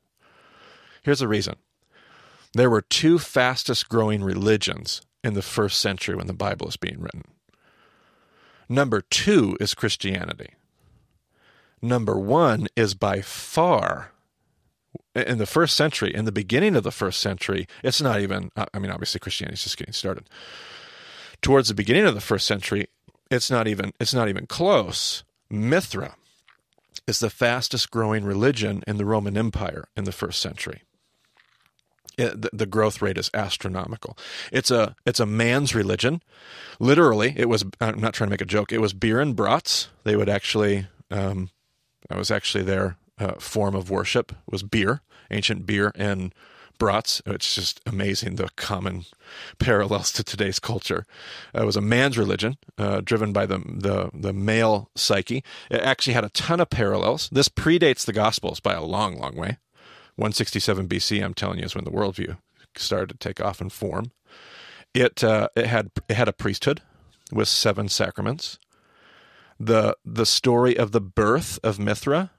[1.02, 1.56] Here's the reason.
[2.54, 7.00] There were two fastest growing religions in the first century when the Bible is being
[7.00, 7.24] written.
[8.68, 10.54] Number two is Christianity.
[11.80, 14.11] Number one is by far,
[15.14, 18.78] in the first century, in the beginning of the first century, it's not even, I
[18.78, 20.28] mean, obviously Christianity is just getting started.
[21.40, 22.88] Towards the beginning of the first century,
[23.30, 25.24] it's not even, it's not even close.
[25.50, 26.16] Mithra
[27.06, 30.82] is the fastest growing religion in the Roman Empire in the first century.
[32.18, 34.18] It, the, the, growth rate is astronomical.
[34.52, 36.22] It's a it's a man's religion.
[36.78, 37.64] Literally, it was.
[37.80, 38.70] I'm not trying to make a joke.
[38.70, 39.88] It was beer and brats.
[40.04, 40.88] They would actually.
[41.10, 41.48] Um,
[42.10, 46.34] that was actually their uh, form of worship was beer, ancient beer and
[46.78, 47.22] brats.
[47.26, 49.04] It's just amazing the common
[49.58, 51.06] parallels to today's culture.
[51.54, 55.44] Uh, it was a man's religion, uh, driven by the, the the male psyche.
[55.70, 57.28] It actually had a ton of parallels.
[57.30, 59.58] This predates the Gospels by a long, long way.
[60.16, 62.36] 167 BC, I'm telling you, is when the worldview
[62.76, 64.10] started to take off and form.
[64.92, 66.82] It uh, it had it had a priesthood
[67.30, 68.58] with seven sacraments.
[69.58, 72.30] the The story of the birth of Mithra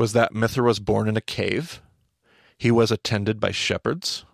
[0.00, 1.80] was that Mithra was born in a cave
[2.60, 4.26] he was attended by shepherds.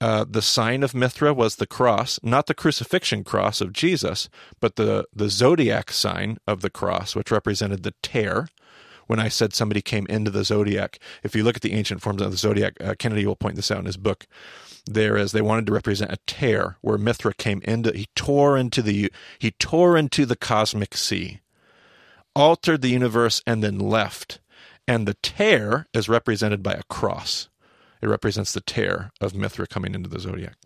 [0.00, 4.74] Uh, the sign of Mithra was the cross, not the crucifixion cross of Jesus, but
[4.74, 8.48] the, the zodiac sign of the cross, which represented the tear.
[9.06, 12.20] When I said somebody came into the zodiac, if you look at the ancient forms
[12.20, 14.26] of the zodiac, uh, Kennedy will point this out in his book.
[14.86, 18.82] There is they wanted to represent a tear where Mithra came into he tore into
[18.82, 21.38] the he tore into the cosmic sea,
[22.36, 24.38] altered the universe, and then left
[24.88, 27.48] and the tear is represented by a cross.
[28.00, 30.56] It represents the tear of Mithra coming into the zodiac.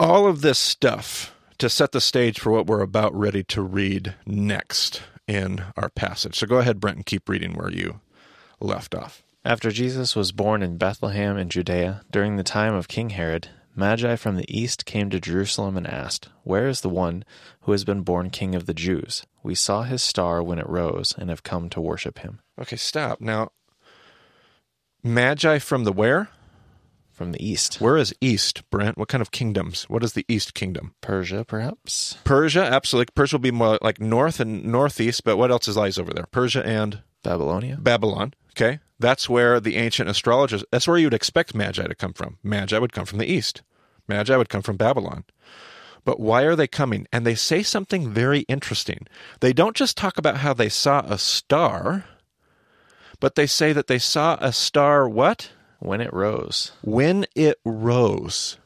[0.00, 4.14] All of this stuff to set the stage for what we're about ready to read
[4.26, 6.36] next in our passage.
[6.36, 8.00] So go ahead, Brent, and keep reading where you
[8.58, 9.22] left off.
[9.44, 14.16] After Jesus was born in Bethlehem in Judea during the time of King Herod, Magi
[14.16, 17.24] from the east came to Jerusalem and asked, Where is the one
[17.62, 19.24] who has been born King of the Jews?
[19.42, 22.40] We saw his star when it rose and have come to worship him.
[22.60, 23.20] Okay, stop.
[23.20, 23.50] Now,
[25.02, 26.28] Magi from the where?
[27.12, 27.80] From the east.
[27.80, 28.98] Where is east, Brent?
[28.98, 29.84] What kind of kingdoms?
[29.84, 30.94] What is the east kingdom?
[31.00, 32.18] Persia, perhaps?
[32.24, 33.12] Persia, absolutely.
[33.14, 36.26] Persia will be more like north and northeast, but what else lies over there?
[36.30, 37.78] Persia and Babylonia.
[37.80, 38.34] Babylon.
[38.50, 38.80] Okay.
[39.02, 42.38] That's where the ancient astrologers, that's where you'd expect Magi to come from.
[42.42, 43.62] Magi would come from the east.
[44.06, 45.24] Magi would come from Babylon.
[46.04, 47.08] But why are they coming?
[47.12, 49.06] And they say something very interesting.
[49.40, 52.04] They don't just talk about how they saw a star,
[53.18, 55.50] but they say that they saw a star what?
[55.80, 56.70] When it rose.
[56.82, 58.56] When it rose.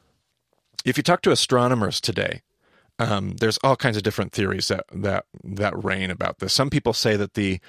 [0.84, 2.42] If you talk to astronomers today,
[2.98, 6.52] um, there's all kinds of different theories that that that reign about this.
[6.52, 7.60] Some people say that the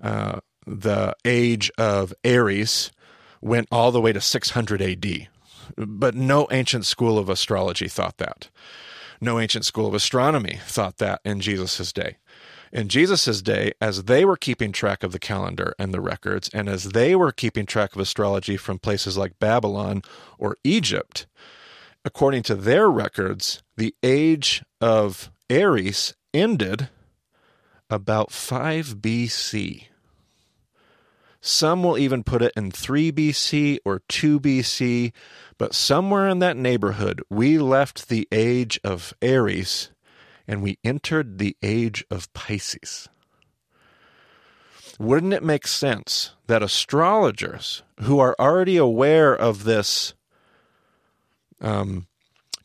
[0.00, 2.90] uh, the age of Aries
[3.40, 5.28] went all the way to 600 AD,
[5.76, 8.48] but no ancient school of astrology thought that.
[9.20, 12.16] No ancient school of astronomy thought that in Jesus' day
[12.72, 16.68] in Jesus' day, as they were keeping track of the calendar and the records, and
[16.68, 20.02] as they were keeping track of astrology from places like Babylon
[20.38, 21.26] or Egypt,
[22.04, 26.88] according to their records, the age of Aries ended
[27.90, 29.84] about 5 BC.
[31.40, 35.12] Some will even put it in 3 BC or 2 BC,
[35.56, 39.90] but somewhere in that neighborhood, we left the age of Aries
[40.48, 43.08] and we entered the age of Pisces.
[44.98, 50.14] Wouldn't it make sense that astrologers who are already aware of this
[51.60, 52.08] um,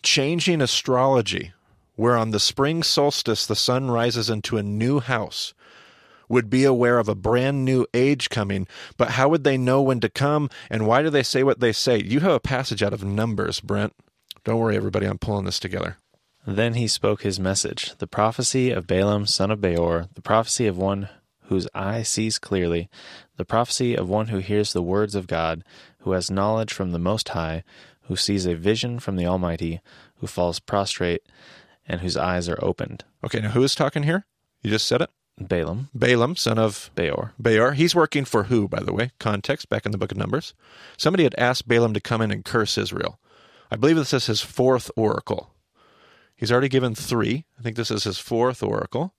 [0.02, 1.54] changing astrology,
[1.96, 5.54] where on the spring solstice the sun rises into a new house,
[6.30, 10.00] would be aware of a brand new age coming, but how would they know when
[10.00, 12.02] to come and why do they say what they say?
[12.02, 13.94] You have a passage out of Numbers, Brent.
[14.44, 15.98] Don't worry, everybody, I'm pulling this together.
[16.46, 20.78] Then he spoke his message, the prophecy of Balaam son of Beor, the prophecy of
[20.78, 21.08] one
[21.44, 22.90] whose eye sees clearly,
[23.38, 25.64] the prophecy of one who hears the words of God,
[26.00, 27.64] who has knowledge from the Most High,
[28.04, 29.80] who sees a vision from the Almighty,
[30.18, 31.22] who falls prostrate,
[31.88, 33.04] and whose eyes are opened.
[33.24, 34.26] Okay, now who is talking here?
[34.62, 35.10] You just said it?
[35.39, 37.34] Balaam, Balaam, son of Beor.
[37.39, 37.74] Beor.
[37.74, 39.12] He's working for who, by the way?
[39.19, 40.54] Context back in the book of Numbers.
[40.98, 43.19] Somebody had asked Balaam to come in and curse Israel.
[43.72, 45.50] I believe this is his fourth oracle.
[46.36, 47.46] He's already given three.
[47.58, 49.13] I think this is his fourth oracle.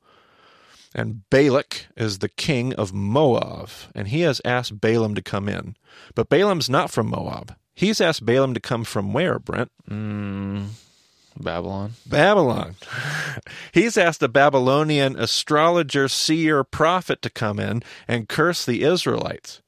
[0.94, 5.76] And Balak is the king of Moab, and he has asked Balaam to come in.
[6.14, 7.56] But Balaam's not from Moab.
[7.74, 9.72] He's asked Balaam to come from where, Brent?
[9.90, 10.68] Mm,
[11.38, 11.92] Babylon.
[12.06, 12.76] Babylon.
[13.72, 19.60] He's asked a Babylonian astrologer, seer, prophet to come in and curse the Israelites.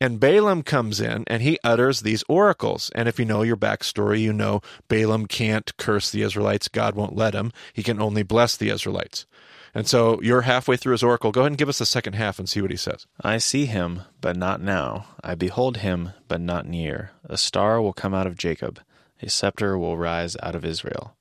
[0.00, 2.90] And Balaam comes in and he utters these oracles.
[2.94, 6.66] And if you know your backstory, you know Balaam can't curse the Israelites.
[6.66, 7.52] God won't let him.
[7.72, 9.26] He can only bless the Israelites.
[9.74, 11.32] And so you're halfway through his oracle.
[11.32, 13.06] Go ahead and give us the second half and see what he says.
[13.22, 15.06] I see him, but not now.
[15.22, 17.12] I behold him, but not near.
[17.24, 18.80] A star will come out of Jacob,
[19.22, 21.14] a scepter will rise out of Israel.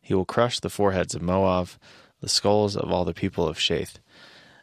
[0.00, 1.70] He will crush the foreheads of Moab,
[2.20, 3.96] the skulls of all the people of Sheth.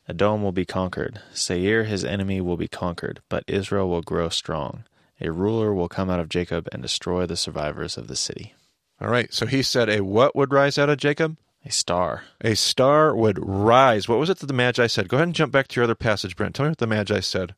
[0.08, 1.22] Edom will be conquered.
[1.34, 4.86] Seir, his enemy, will be conquered, but Israel will grow strong.
[5.20, 8.54] A ruler will come out of Jacob and destroy the survivors of the city.
[9.02, 9.34] All right.
[9.34, 11.38] So he said, A what would rise out of Jacob?
[11.66, 12.24] A star.
[12.42, 14.08] A star would rise.
[14.08, 15.10] What was it that the Magi said?
[15.10, 16.56] Go ahead and jump back to your other passage, Brent.
[16.56, 17.56] Tell me what the Magi said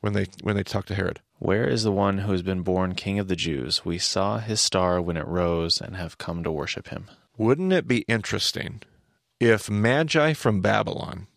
[0.00, 1.20] when they when they talked to Herod.
[1.38, 3.84] Where is the one who has been born king of the Jews?
[3.84, 7.06] We saw his star when it rose and have come to worship him.
[7.36, 8.82] Wouldn't it be interesting
[9.38, 11.28] if Magi from Babylon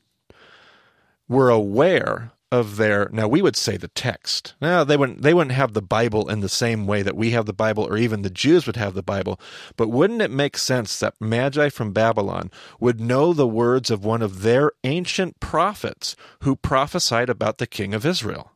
[1.28, 4.56] were aware of their now we would say the text.
[4.60, 7.46] Now they wouldn't they wouldn't have the Bible in the same way that we have
[7.46, 9.40] the Bible or even the Jews would have the Bible.
[9.78, 14.22] But wouldn't it make sense that Magi from Babylon would know the words of one
[14.22, 18.51] of their ancient prophets who prophesied about the king of Israel?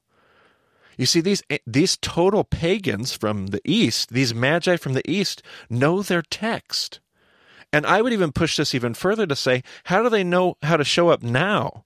[0.98, 6.02] You see these these total pagans from the east, these magi from the east know
[6.02, 7.00] their text.
[7.74, 10.78] And I would even push this even further to say, how do they know how
[10.78, 11.84] to show up now?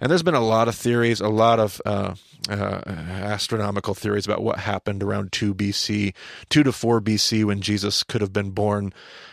[0.00, 2.14] And there's been a lot of theories, a lot of uh,
[2.48, 6.14] uh, astronomical theories about what happened around 2 BC,
[6.50, 8.92] 2 to 4 BC when Jesus could have been born.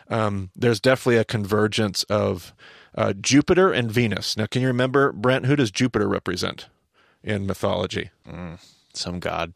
[0.09, 2.53] Um, there's definitely a convergence of
[2.95, 4.37] uh, Jupiter and Venus.
[4.37, 6.69] Now, can you remember, Brent, who does Jupiter represent
[7.23, 8.11] in mythology?
[8.27, 8.59] Mm,
[8.93, 9.53] some god.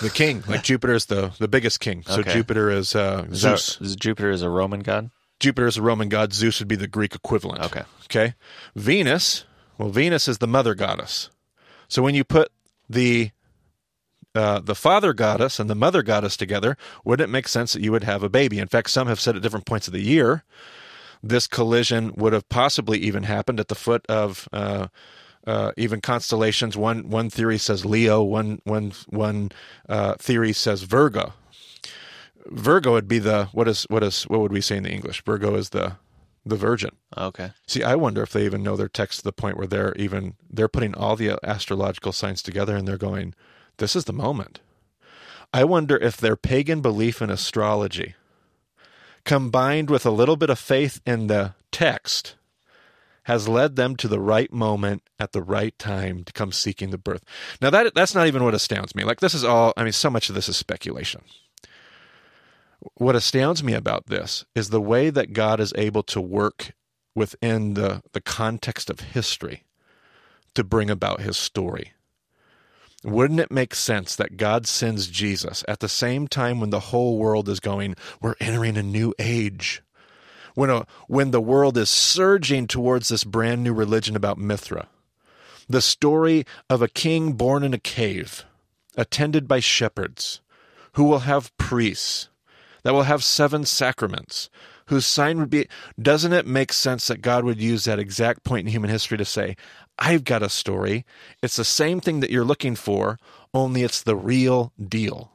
[0.00, 2.02] The king, like Jupiter is the, the biggest king.
[2.06, 2.32] So Okay.
[2.32, 3.80] Jupiter is uh, Is Zeus.
[3.80, 5.10] is Jupiter is a Roman god?
[5.38, 6.32] Jupiter is a Roman god.
[6.32, 7.62] Zeus would be the Greek equivalent.
[7.64, 7.82] Okay.
[8.04, 8.34] Okay.
[8.74, 9.44] Venus,
[9.76, 11.28] well, Venus is the mother goddess.
[11.88, 12.50] So when you put
[12.88, 13.30] the
[14.34, 17.90] uh, the father goddess and the mother goddess together, wouldn't it make sense that you
[17.92, 18.58] would have a baby?
[18.58, 20.44] In fact, some have said at different points of the year,
[21.22, 24.88] this collision would have possibly even happened at the foot of uh,
[25.46, 26.76] uh, even constellations.
[26.76, 28.22] One one theory says Leo.
[28.22, 29.52] One one one
[29.88, 31.32] uh, theory says Virgo.
[32.46, 35.22] Virgo would be the what is what is what would we say in the English?
[35.24, 35.96] Virgo is the
[36.44, 36.90] the virgin.
[37.16, 37.50] Okay.
[37.66, 40.34] See, I wonder if they even know their text to the point where they're even
[40.48, 43.34] they're putting all the astrological signs together and they're going,
[43.78, 44.60] "This is the moment."
[45.52, 48.14] I wonder if their pagan belief in astrology,
[49.24, 52.34] combined with a little bit of faith in the text,
[53.26, 56.98] has led them to the right moment at the right time to come seeking the
[56.98, 57.22] birth.
[57.60, 59.04] Now that that's not even what astounds me.
[59.04, 59.72] Like this is all.
[59.76, 61.22] I mean, so much of this is speculation
[62.94, 66.72] what astounds me about this is the way that God is able to work
[67.14, 69.64] within the, the context of history
[70.54, 71.92] to bring about his story.
[73.04, 77.18] Wouldn't it make sense that God sends Jesus at the same time when the whole
[77.18, 79.82] world is going, we're entering a new age?
[80.56, 84.88] When, a, when the world is surging towards this brand new religion about Mithra,
[85.68, 88.46] the story of a king born in a cave,
[88.96, 90.40] attended by shepherds,
[90.94, 92.30] who will have priests,
[92.84, 94.48] that will have seven sacraments,
[94.86, 95.68] whose sign would be.
[96.00, 99.26] Doesn't it make sense that God would use that exact point in human history to
[99.26, 99.56] say,
[99.98, 101.04] I've got a story.
[101.42, 103.18] It's the same thing that you're looking for,
[103.52, 105.32] only it's the real deal.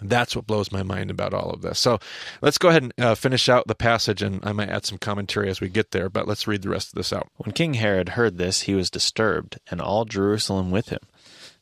[0.00, 1.78] That's what blows my mind about all of this.
[1.78, 1.98] So
[2.40, 5.50] let's go ahead and uh, finish out the passage, and I might add some commentary
[5.50, 7.28] as we get there, but let's read the rest of this out.
[7.36, 11.00] When King Herod heard this, he was disturbed, and all Jerusalem with him.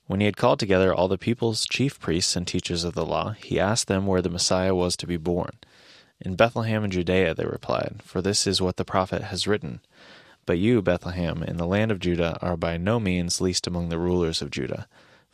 [0.07, 3.31] When he had called together all the people's chief priests and teachers of the law,
[3.31, 5.57] he asked them where the Messiah was to be born.
[6.21, 9.81] In Bethlehem in Judea, they replied, for this is what the prophet has written.
[10.47, 13.99] But you, Bethlehem, in the land of Judah, are by no means least among the
[13.99, 14.87] rulers of Judah,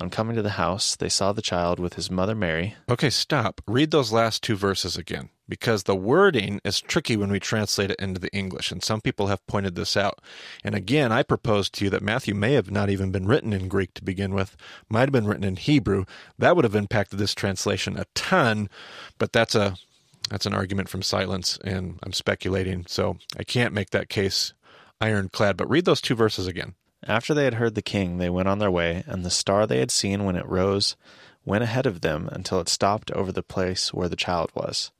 [0.00, 2.74] On coming to the house, they saw the child with his mother Mary.
[2.88, 3.60] Okay, stop.
[3.66, 8.00] Read those last two verses again because the wording is tricky when we translate it
[8.00, 10.20] into the English, and some people have pointed this out.
[10.64, 13.68] And again, I propose to you that Matthew may have not even been written in
[13.68, 14.56] Greek to begin with,
[14.88, 16.06] might have been written in Hebrew.
[16.38, 18.68] That would have impacted this translation a ton,
[19.18, 19.76] but that's a
[20.30, 24.54] that's an argument from silence, and I'm speculating, so I can't make that case
[25.00, 25.56] ironclad.
[25.56, 26.74] But read those two verses again.
[27.06, 29.78] After they had heard the king, they went on their way, and the star they
[29.78, 30.96] had seen when it rose
[31.44, 34.90] went ahead of them until it stopped over the place where the child was.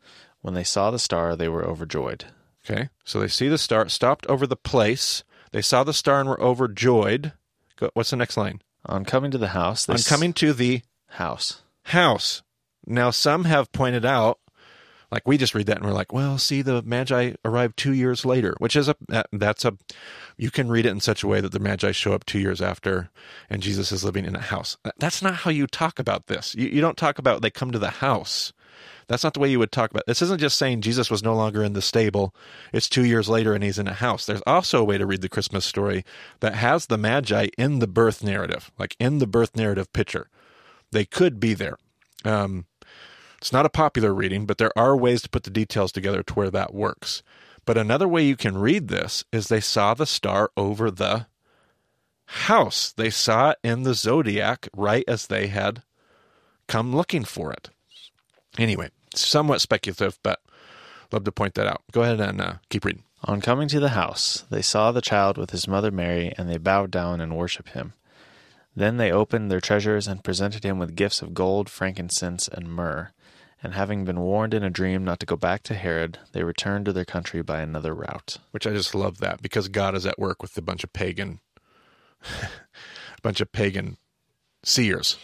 [0.43, 2.27] When they saw the star, they were overjoyed.
[2.69, 5.25] Okay, so they see the star, stopped over the place.
[5.53, 7.33] They saw the star and were overjoyed.
[7.77, 8.61] Go, what's the next line?
[8.87, 11.63] On coming to the house, On coming to the house.
[11.85, 12.43] house.
[12.87, 14.39] Now, some have pointed out,
[15.11, 18.25] like we just read that and we're like, well, see, the Magi arrived two years
[18.25, 18.97] later, which is a
[19.33, 19.77] that's a
[20.37, 22.61] you can read it in such a way that the Magi show up two years
[22.61, 23.11] after,
[23.49, 24.77] and Jesus is living in a house.
[24.99, 26.55] That's not how you talk about this.
[26.55, 28.53] You, you don't talk about they come to the house.
[29.07, 30.01] That's not the way you would talk about.
[30.03, 30.07] It.
[30.07, 32.35] This isn't just saying Jesus was no longer in the stable.
[32.73, 34.27] It's two years later and he's in a house.
[34.27, 36.05] There's also a way to read the Christmas story
[36.41, 40.29] that has the Magi in the birth narrative, like in the birth narrative picture.
[40.91, 41.77] They could be there.
[42.25, 42.67] Um,
[43.45, 46.33] it's not a popular reading, but there are ways to put the details together to
[46.33, 47.23] where that works.
[47.67, 51.27] But another way you can read this is they saw the star over the
[52.25, 52.95] house.
[52.97, 55.83] They saw it in the zodiac right as they had
[56.69, 57.69] come looking for it.
[58.57, 60.41] Anyway, somewhat speculative, but
[61.13, 61.83] love to point that out.
[61.93, 63.03] Go ahead and uh, keep reading.
[63.25, 66.57] On coming to the house, they saw the child with his mother Mary, and they
[66.57, 67.93] bowed down and worshipped him.
[68.75, 73.11] Then they opened their treasures and presented him with gifts of gold, frankincense, and myrrh.
[73.65, 76.85] And having been warned in a dream not to go back to Herod, they returned
[76.85, 78.37] to their country by another route.
[78.51, 81.41] Which I just love that because God is at work with a bunch of pagan,
[82.23, 83.97] a bunch of pagan
[84.65, 85.17] seers,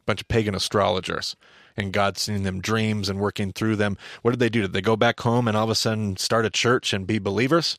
[0.00, 1.36] a bunch of pagan astrologers,
[1.76, 3.96] and God seeing them dreams and working through them.
[4.22, 4.62] What did they do?
[4.62, 7.20] Did they go back home and all of a sudden start a church and be
[7.20, 7.78] believers?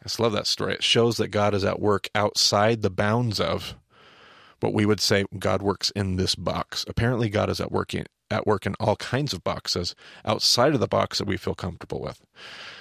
[0.00, 0.74] I just love that story.
[0.74, 3.74] It shows that God is at work outside the bounds of
[4.60, 6.84] what we would say God works in this box.
[6.86, 10.80] Apparently, God is at work in, at work in all kinds of boxes outside of
[10.80, 12.20] the box that we feel comfortable with.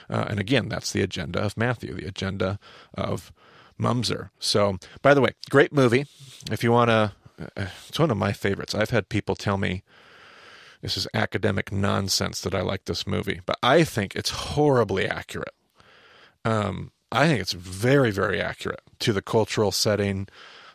[0.09, 2.57] Uh, and again, that's the agenda of Matthew, the agenda
[2.95, 3.31] of
[3.79, 4.29] mamzer.
[4.39, 6.05] So, by the way, great movie.
[6.51, 7.13] If you want to,
[7.57, 8.73] uh, it's one of my favorites.
[8.73, 9.83] I've had people tell me
[10.81, 15.53] this is academic nonsense that I like this movie, but I think it's horribly accurate.
[16.43, 20.27] Um, I think it's very, very accurate to the cultural setting,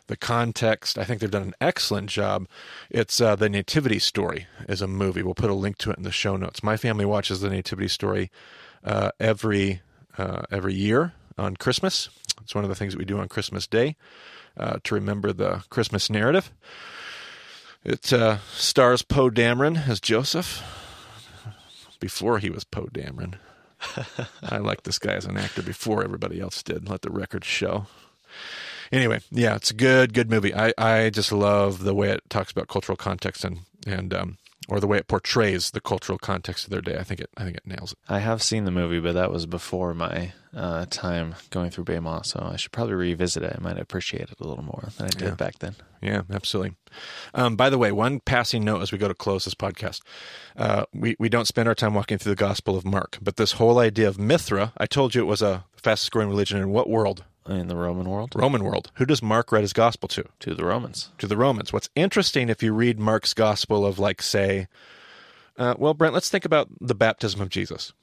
[0.07, 0.97] the context.
[0.97, 2.47] I think they've done an excellent job.
[2.89, 5.21] It's uh, the Nativity Story is a movie.
[5.21, 6.63] We'll put a link to it in the show notes.
[6.63, 8.31] My family watches the Nativity Story
[8.83, 9.81] uh, every
[10.17, 12.09] uh, every year on Christmas.
[12.41, 13.95] It's one of the things that we do on Christmas Day
[14.57, 16.51] uh, to remember the Christmas narrative.
[17.83, 20.63] It uh, stars Poe Dameron as Joseph.
[21.99, 23.35] Before he was Poe Dameron.
[24.43, 26.87] I like this guy as an actor before everybody else did.
[26.89, 27.87] Let the record show.
[28.91, 30.53] Anyway, yeah, it's a good, good movie.
[30.53, 34.37] I, I just love the way it talks about cultural context and and um,
[34.69, 36.97] or the way it portrays the cultural context of their day.
[36.97, 37.97] I think it I think it nails it.
[38.09, 42.25] I have seen the movie, but that was before my uh, time going through BEMA,
[42.25, 43.55] so I should probably revisit it.
[43.57, 45.35] I might appreciate it a little more than I did Yeah.
[45.35, 45.75] back then.
[46.01, 46.75] Yeah, absolutely.
[47.33, 50.01] Um, by the way, one passing note as we go to close this podcast.
[50.55, 53.53] Uh, we, we don't spend our time walking through the Gospel of Mark, but this
[53.53, 56.89] whole idea of Mithra, I told you it was a fastest growing religion in what
[56.89, 57.23] world?
[57.47, 58.91] In the Roman world, Roman world.
[58.95, 60.25] Who does Mark write his Gospel to?
[60.41, 61.11] to the Romans.
[61.19, 61.71] To the Romans.
[61.71, 64.67] What's interesting if you read Mark's Gospel of, like, say,
[65.57, 67.93] uh, well, Brent, let's think about the baptism of Jesus.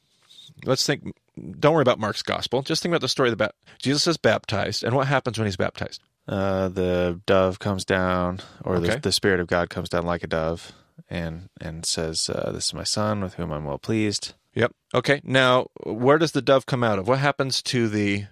[0.64, 1.14] Let's think,
[1.60, 2.62] don't worry about Mark's Gospel.
[2.62, 3.60] Just think about the story of the baptism.
[3.80, 6.00] Jesus is baptized, and what happens when he's baptized?
[6.26, 8.94] Uh, the dove comes down, or Okay.
[8.94, 10.72] the, the Spirit of God comes down like a dove,
[11.10, 14.72] and and says, uh, "This is my Son, with whom I'm well pleased." Yep.
[14.94, 15.20] Okay.
[15.24, 17.06] Now, where does the dove come out of?
[17.08, 18.24] What happens to the?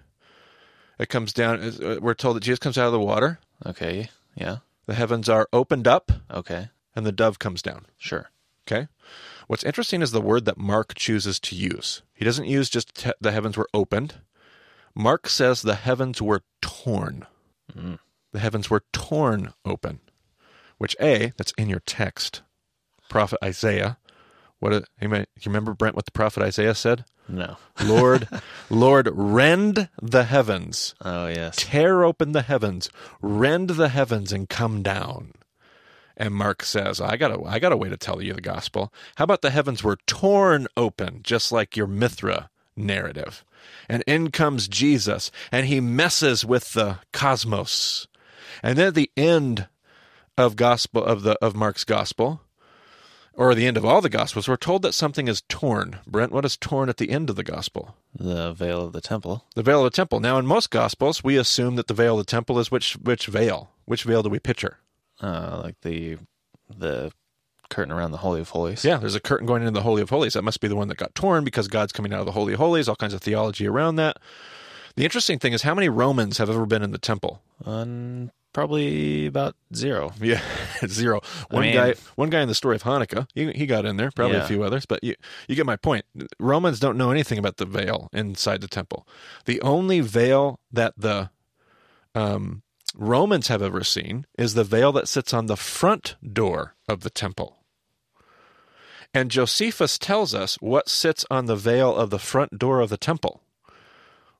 [0.99, 1.59] It comes down.
[1.61, 3.39] uh, We're told that Jesus comes out of the water.
[3.65, 7.85] Okay, yeah, The heavens are opened up, okay, and the dove comes down.
[7.97, 8.29] sure.
[8.65, 8.87] Okay.
[9.47, 12.01] What's interesting is the word that Mark chooses to use.
[12.13, 14.15] He doesn't use just te- the heavens were opened.
[14.95, 17.25] Mark says the heavens were torn.
[17.77, 17.99] Mm.
[18.31, 19.99] The heavens were torn open,
[20.77, 22.41] which a that's in your text.
[23.09, 23.97] Prophet Isaiah.
[24.63, 24.71] What?
[24.71, 25.93] A, you, you remember Brent?
[25.93, 27.03] What the prophet Isaiah said?
[27.27, 27.57] No.
[27.83, 28.29] Lord,
[28.69, 31.55] Lord, rend the heavens, Oh yes.
[31.57, 32.89] tear open the heavens,
[33.21, 35.33] rend the heavens, and come down.
[36.15, 38.93] And Mark says, I got a, I got a way to tell you the gospel.
[39.15, 43.43] How about the heavens were torn open, just like your Mithra narrative?
[43.89, 48.07] And in comes Jesus, and he messes with the cosmos.
[48.61, 49.67] And then at the end
[50.37, 52.39] of gospel of the of Mark's gospel,
[53.35, 55.99] or the end of all the gospels, we're told that something is torn.
[56.05, 57.95] Brent, what is torn at the end of the gospel?
[58.13, 59.45] The veil of the temple.
[59.55, 60.19] The veil of the temple.
[60.19, 63.27] Now, in most gospels, we assume that the veil of the temple is which which
[63.27, 63.71] veil?
[63.85, 64.77] Which veil do we picture?
[65.21, 66.17] Uh, like the
[66.75, 67.11] the
[67.69, 68.85] curtain around the Holy of Holies.
[68.85, 70.33] Yeah, there's a curtain going into the Holy of Holies.
[70.33, 72.53] That must be the one that got torn because God's coming out of the Holy
[72.53, 72.87] of Holies.
[72.87, 74.17] All kinds of theology around that.
[74.95, 77.41] The interesting thing is how many Romans have ever been in the temple?
[77.65, 80.13] Um, probably about zero.
[80.21, 80.41] Yeah,
[80.87, 81.21] zero.
[81.49, 83.97] I One mean- guy, one guy in the story of Hanukkah, he, he got in
[83.97, 84.11] there.
[84.11, 85.15] Probably a few others, but you
[85.47, 86.05] you get my point.
[86.39, 89.07] Romans don't know anything about the veil inside the temple.
[89.45, 91.31] The only veil that the
[92.13, 92.61] um,
[92.95, 97.09] Romans have ever seen is the veil that sits on the front door of the
[97.09, 97.57] temple.
[99.15, 102.97] And Josephus tells us what sits on the veil of the front door of the
[102.97, 103.41] temple.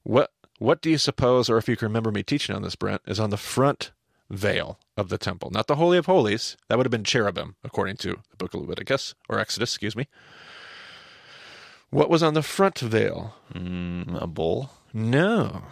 [0.04, 3.02] What what do you suppose, or if you can remember me teaching on this, Brent,
[3.06, 3.92] is on the front
[4.30, 6.58] veil of the temple, not the Holy of Holies.
[6.68, 10.08] That would have been cherubim, according to the book of Leviticus or Exodus, excuse me.
[11.90, 13.36] What was on the front veil?
[13.54, 14.72] Mm, a bull.
[14.94, 15.64] No.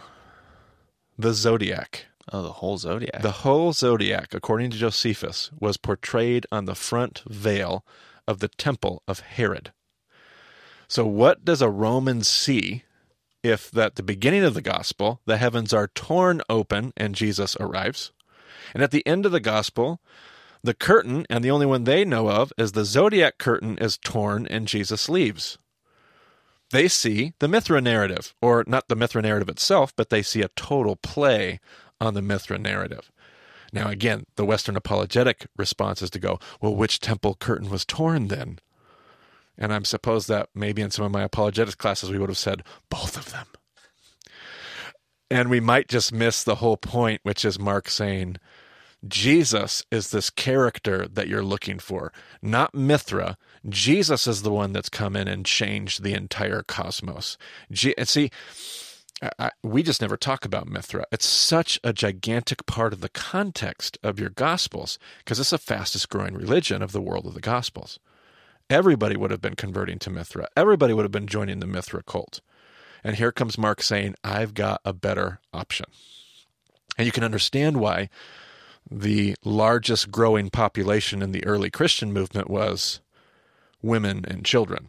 [1.18, 2.06] The zodiac.
[2.32, 3.22] Oh, the whole zodiac.
[3.22, 7.84] The whole zodiac, according to Josephus, was portrayed on the front veil
[8.28, 9.72] of the temple of Herod.
[10.86, 12.84] So, what does a Roman see
[13.42, 18.12] if at the beginning of the gospel the heavens are torn open and Jesus arrives?
[18.74, 20.00] And at the end of the gospel,
[20.62, 24.46] the curtain, and the only one they know of, is the zodiac curtain is torn
[24.46, 25.58] and Jesus leaves.
[26.70, 30.48] They see the Mithra narrative, or not the Mithra narrative itself, but they see a
[30.48, 31.60] total play
[32.00, 33.10] on the Mithra narrative.
[33.72, 38.28] Now, again, the Western apologetic response is to go, well, which temple curtain was torn
[38.28, 38.58] then?
[39.58, 42.62] And I'm supposed that maybe in some of my apologetics classes we would have said
[42.88, 43.46] both of them.
[45.30, 48.36] And we might just miss the whole point, which is Mark saying,
[49.06, 53.36] Jesus is this character that you're looking for, not Mithra.
[53.68, 57.36] Jesus is the one that's come in and changed the entire cosmos.
[57.96, 58.30] And see,
[59.38, 61.06] I, we just never talk about Mithra.
[61.10, 66.08] It's such a gigantic part of the context of your Gospels because it's the fastest
[66.08, 67.98] growing religion of the world of the Gospels.
[68.72, 70.48] Everybody would have been converting to Mithra.
[70.56, 72.40] Everybody would have been joining the Mithra cult.
[73.04, 75.84] And here comes Mark saying, I've got a better option.
[76.96, 78.08] And you can understand why
[78.90, 83.02] the largest growing population in the early Christian movement was
[83.82, 84.88] women and children.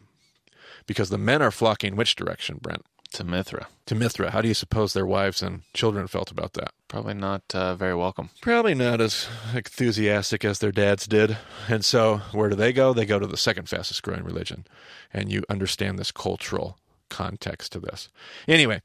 [0.86, 2.86] Because the men are flocking which direction, Brent?
[3.14, 3.68] To Mithra.
[3.86, 4.32] To Mithra.
[4.32, 6.72] How do you suppose their wives and children felt about that?
[6.88, 8.30] Probably not uh, very welcome.
[8.40, 11.38] Probably not as enthusiastic as their dads did.
[11.68, 12.92] And so, where do they go?
[12.92, 14.66] They go to the second fastest growing religion.
[15.12, 18.08] And you understand this cultural context to this.
[18.48, 18.82] Anyway,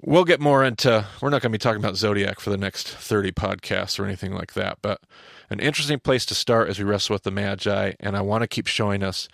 [0.00, 2.88] we'll get more into, we're not going to be talking about Zodiac for the next
[2.88, 4.78] 30 podcasts or anything like that.
[4.80, 5.02] But
[5.50, 7.92] an interesting place to start as we wrestle with the Magi.
[8.00, 9.28] And I want to keep showing us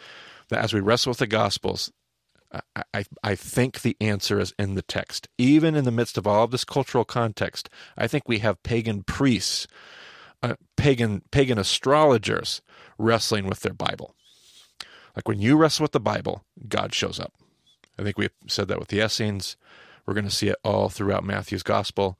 [0.49, 1.93] that as we wrestle with the Gospels,
[2.93, 5.29] I, I, think the answer is in the text.
[5.39, 9.03] Even in the midst of all of this cultural context, I think we have pagan
[9.03, 9.67] priests,
[10.43, 12.63] uh, pagan pagan astrologers
[12.99, 14.15] wrestling with their Bible.
[15.17, 17.33] Like when you wrestle with the Bible, God shows up.
[17.99, 19.57] I think we said that with the Essenes.
[20.07, 22.19] We're going to see it all throughout Matthew's gospel,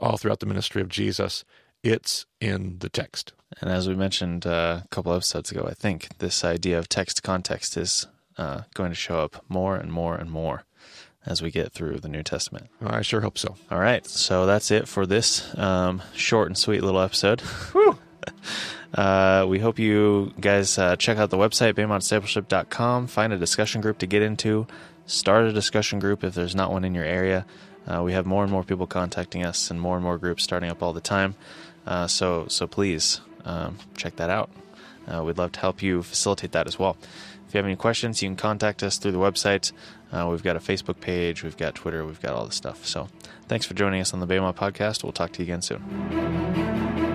[0.00, 1.44] all throughout the ministry of Jesus.
[1.82, 3.32] It's in the text.
[3.60, 7.22] And as we mentioned uh, a couple episodes ago, I think this idea of text
[7.22, 8.06] context is
[8.38, 10.64] uh, going to show up more and more and more
[11.26, 12.68] as we get through the New Testament.
[12.84, 13.56] I sure hope so.
[13.70, 17.42] All right, so that's it for this um, short and sweet little episode.
[18.94, 23.06] Uh, we hope you guys uh, check out the website, BEMADiscipleship.com.
[23.06, 24.66] Find a discussion group to get into.
[25.06, 27.46] Start a discussion group if there's not one in your area.
[27.86, 30.70] Uh, we have more and more people contacting us and more and more groups starting
[30.70, 31.34] up all the time.
[31.86, 34.50] Uh, so, so please um, check that out.
[35.06, 36.96] Uh, we'd love to help you facilitate that as well.
[37.50, 39.72] If you have any questions, you can contact us through the website.
[40.12, 42.86] Uh, we've got a Facebook page, we've got Twitter, we've got all the stuff.
[42.86, 43.08] So,
[43.48, 45.02] thanks for joining us on the BEMA podcast.
[45.02, 47.09] We'll talk to you again soon.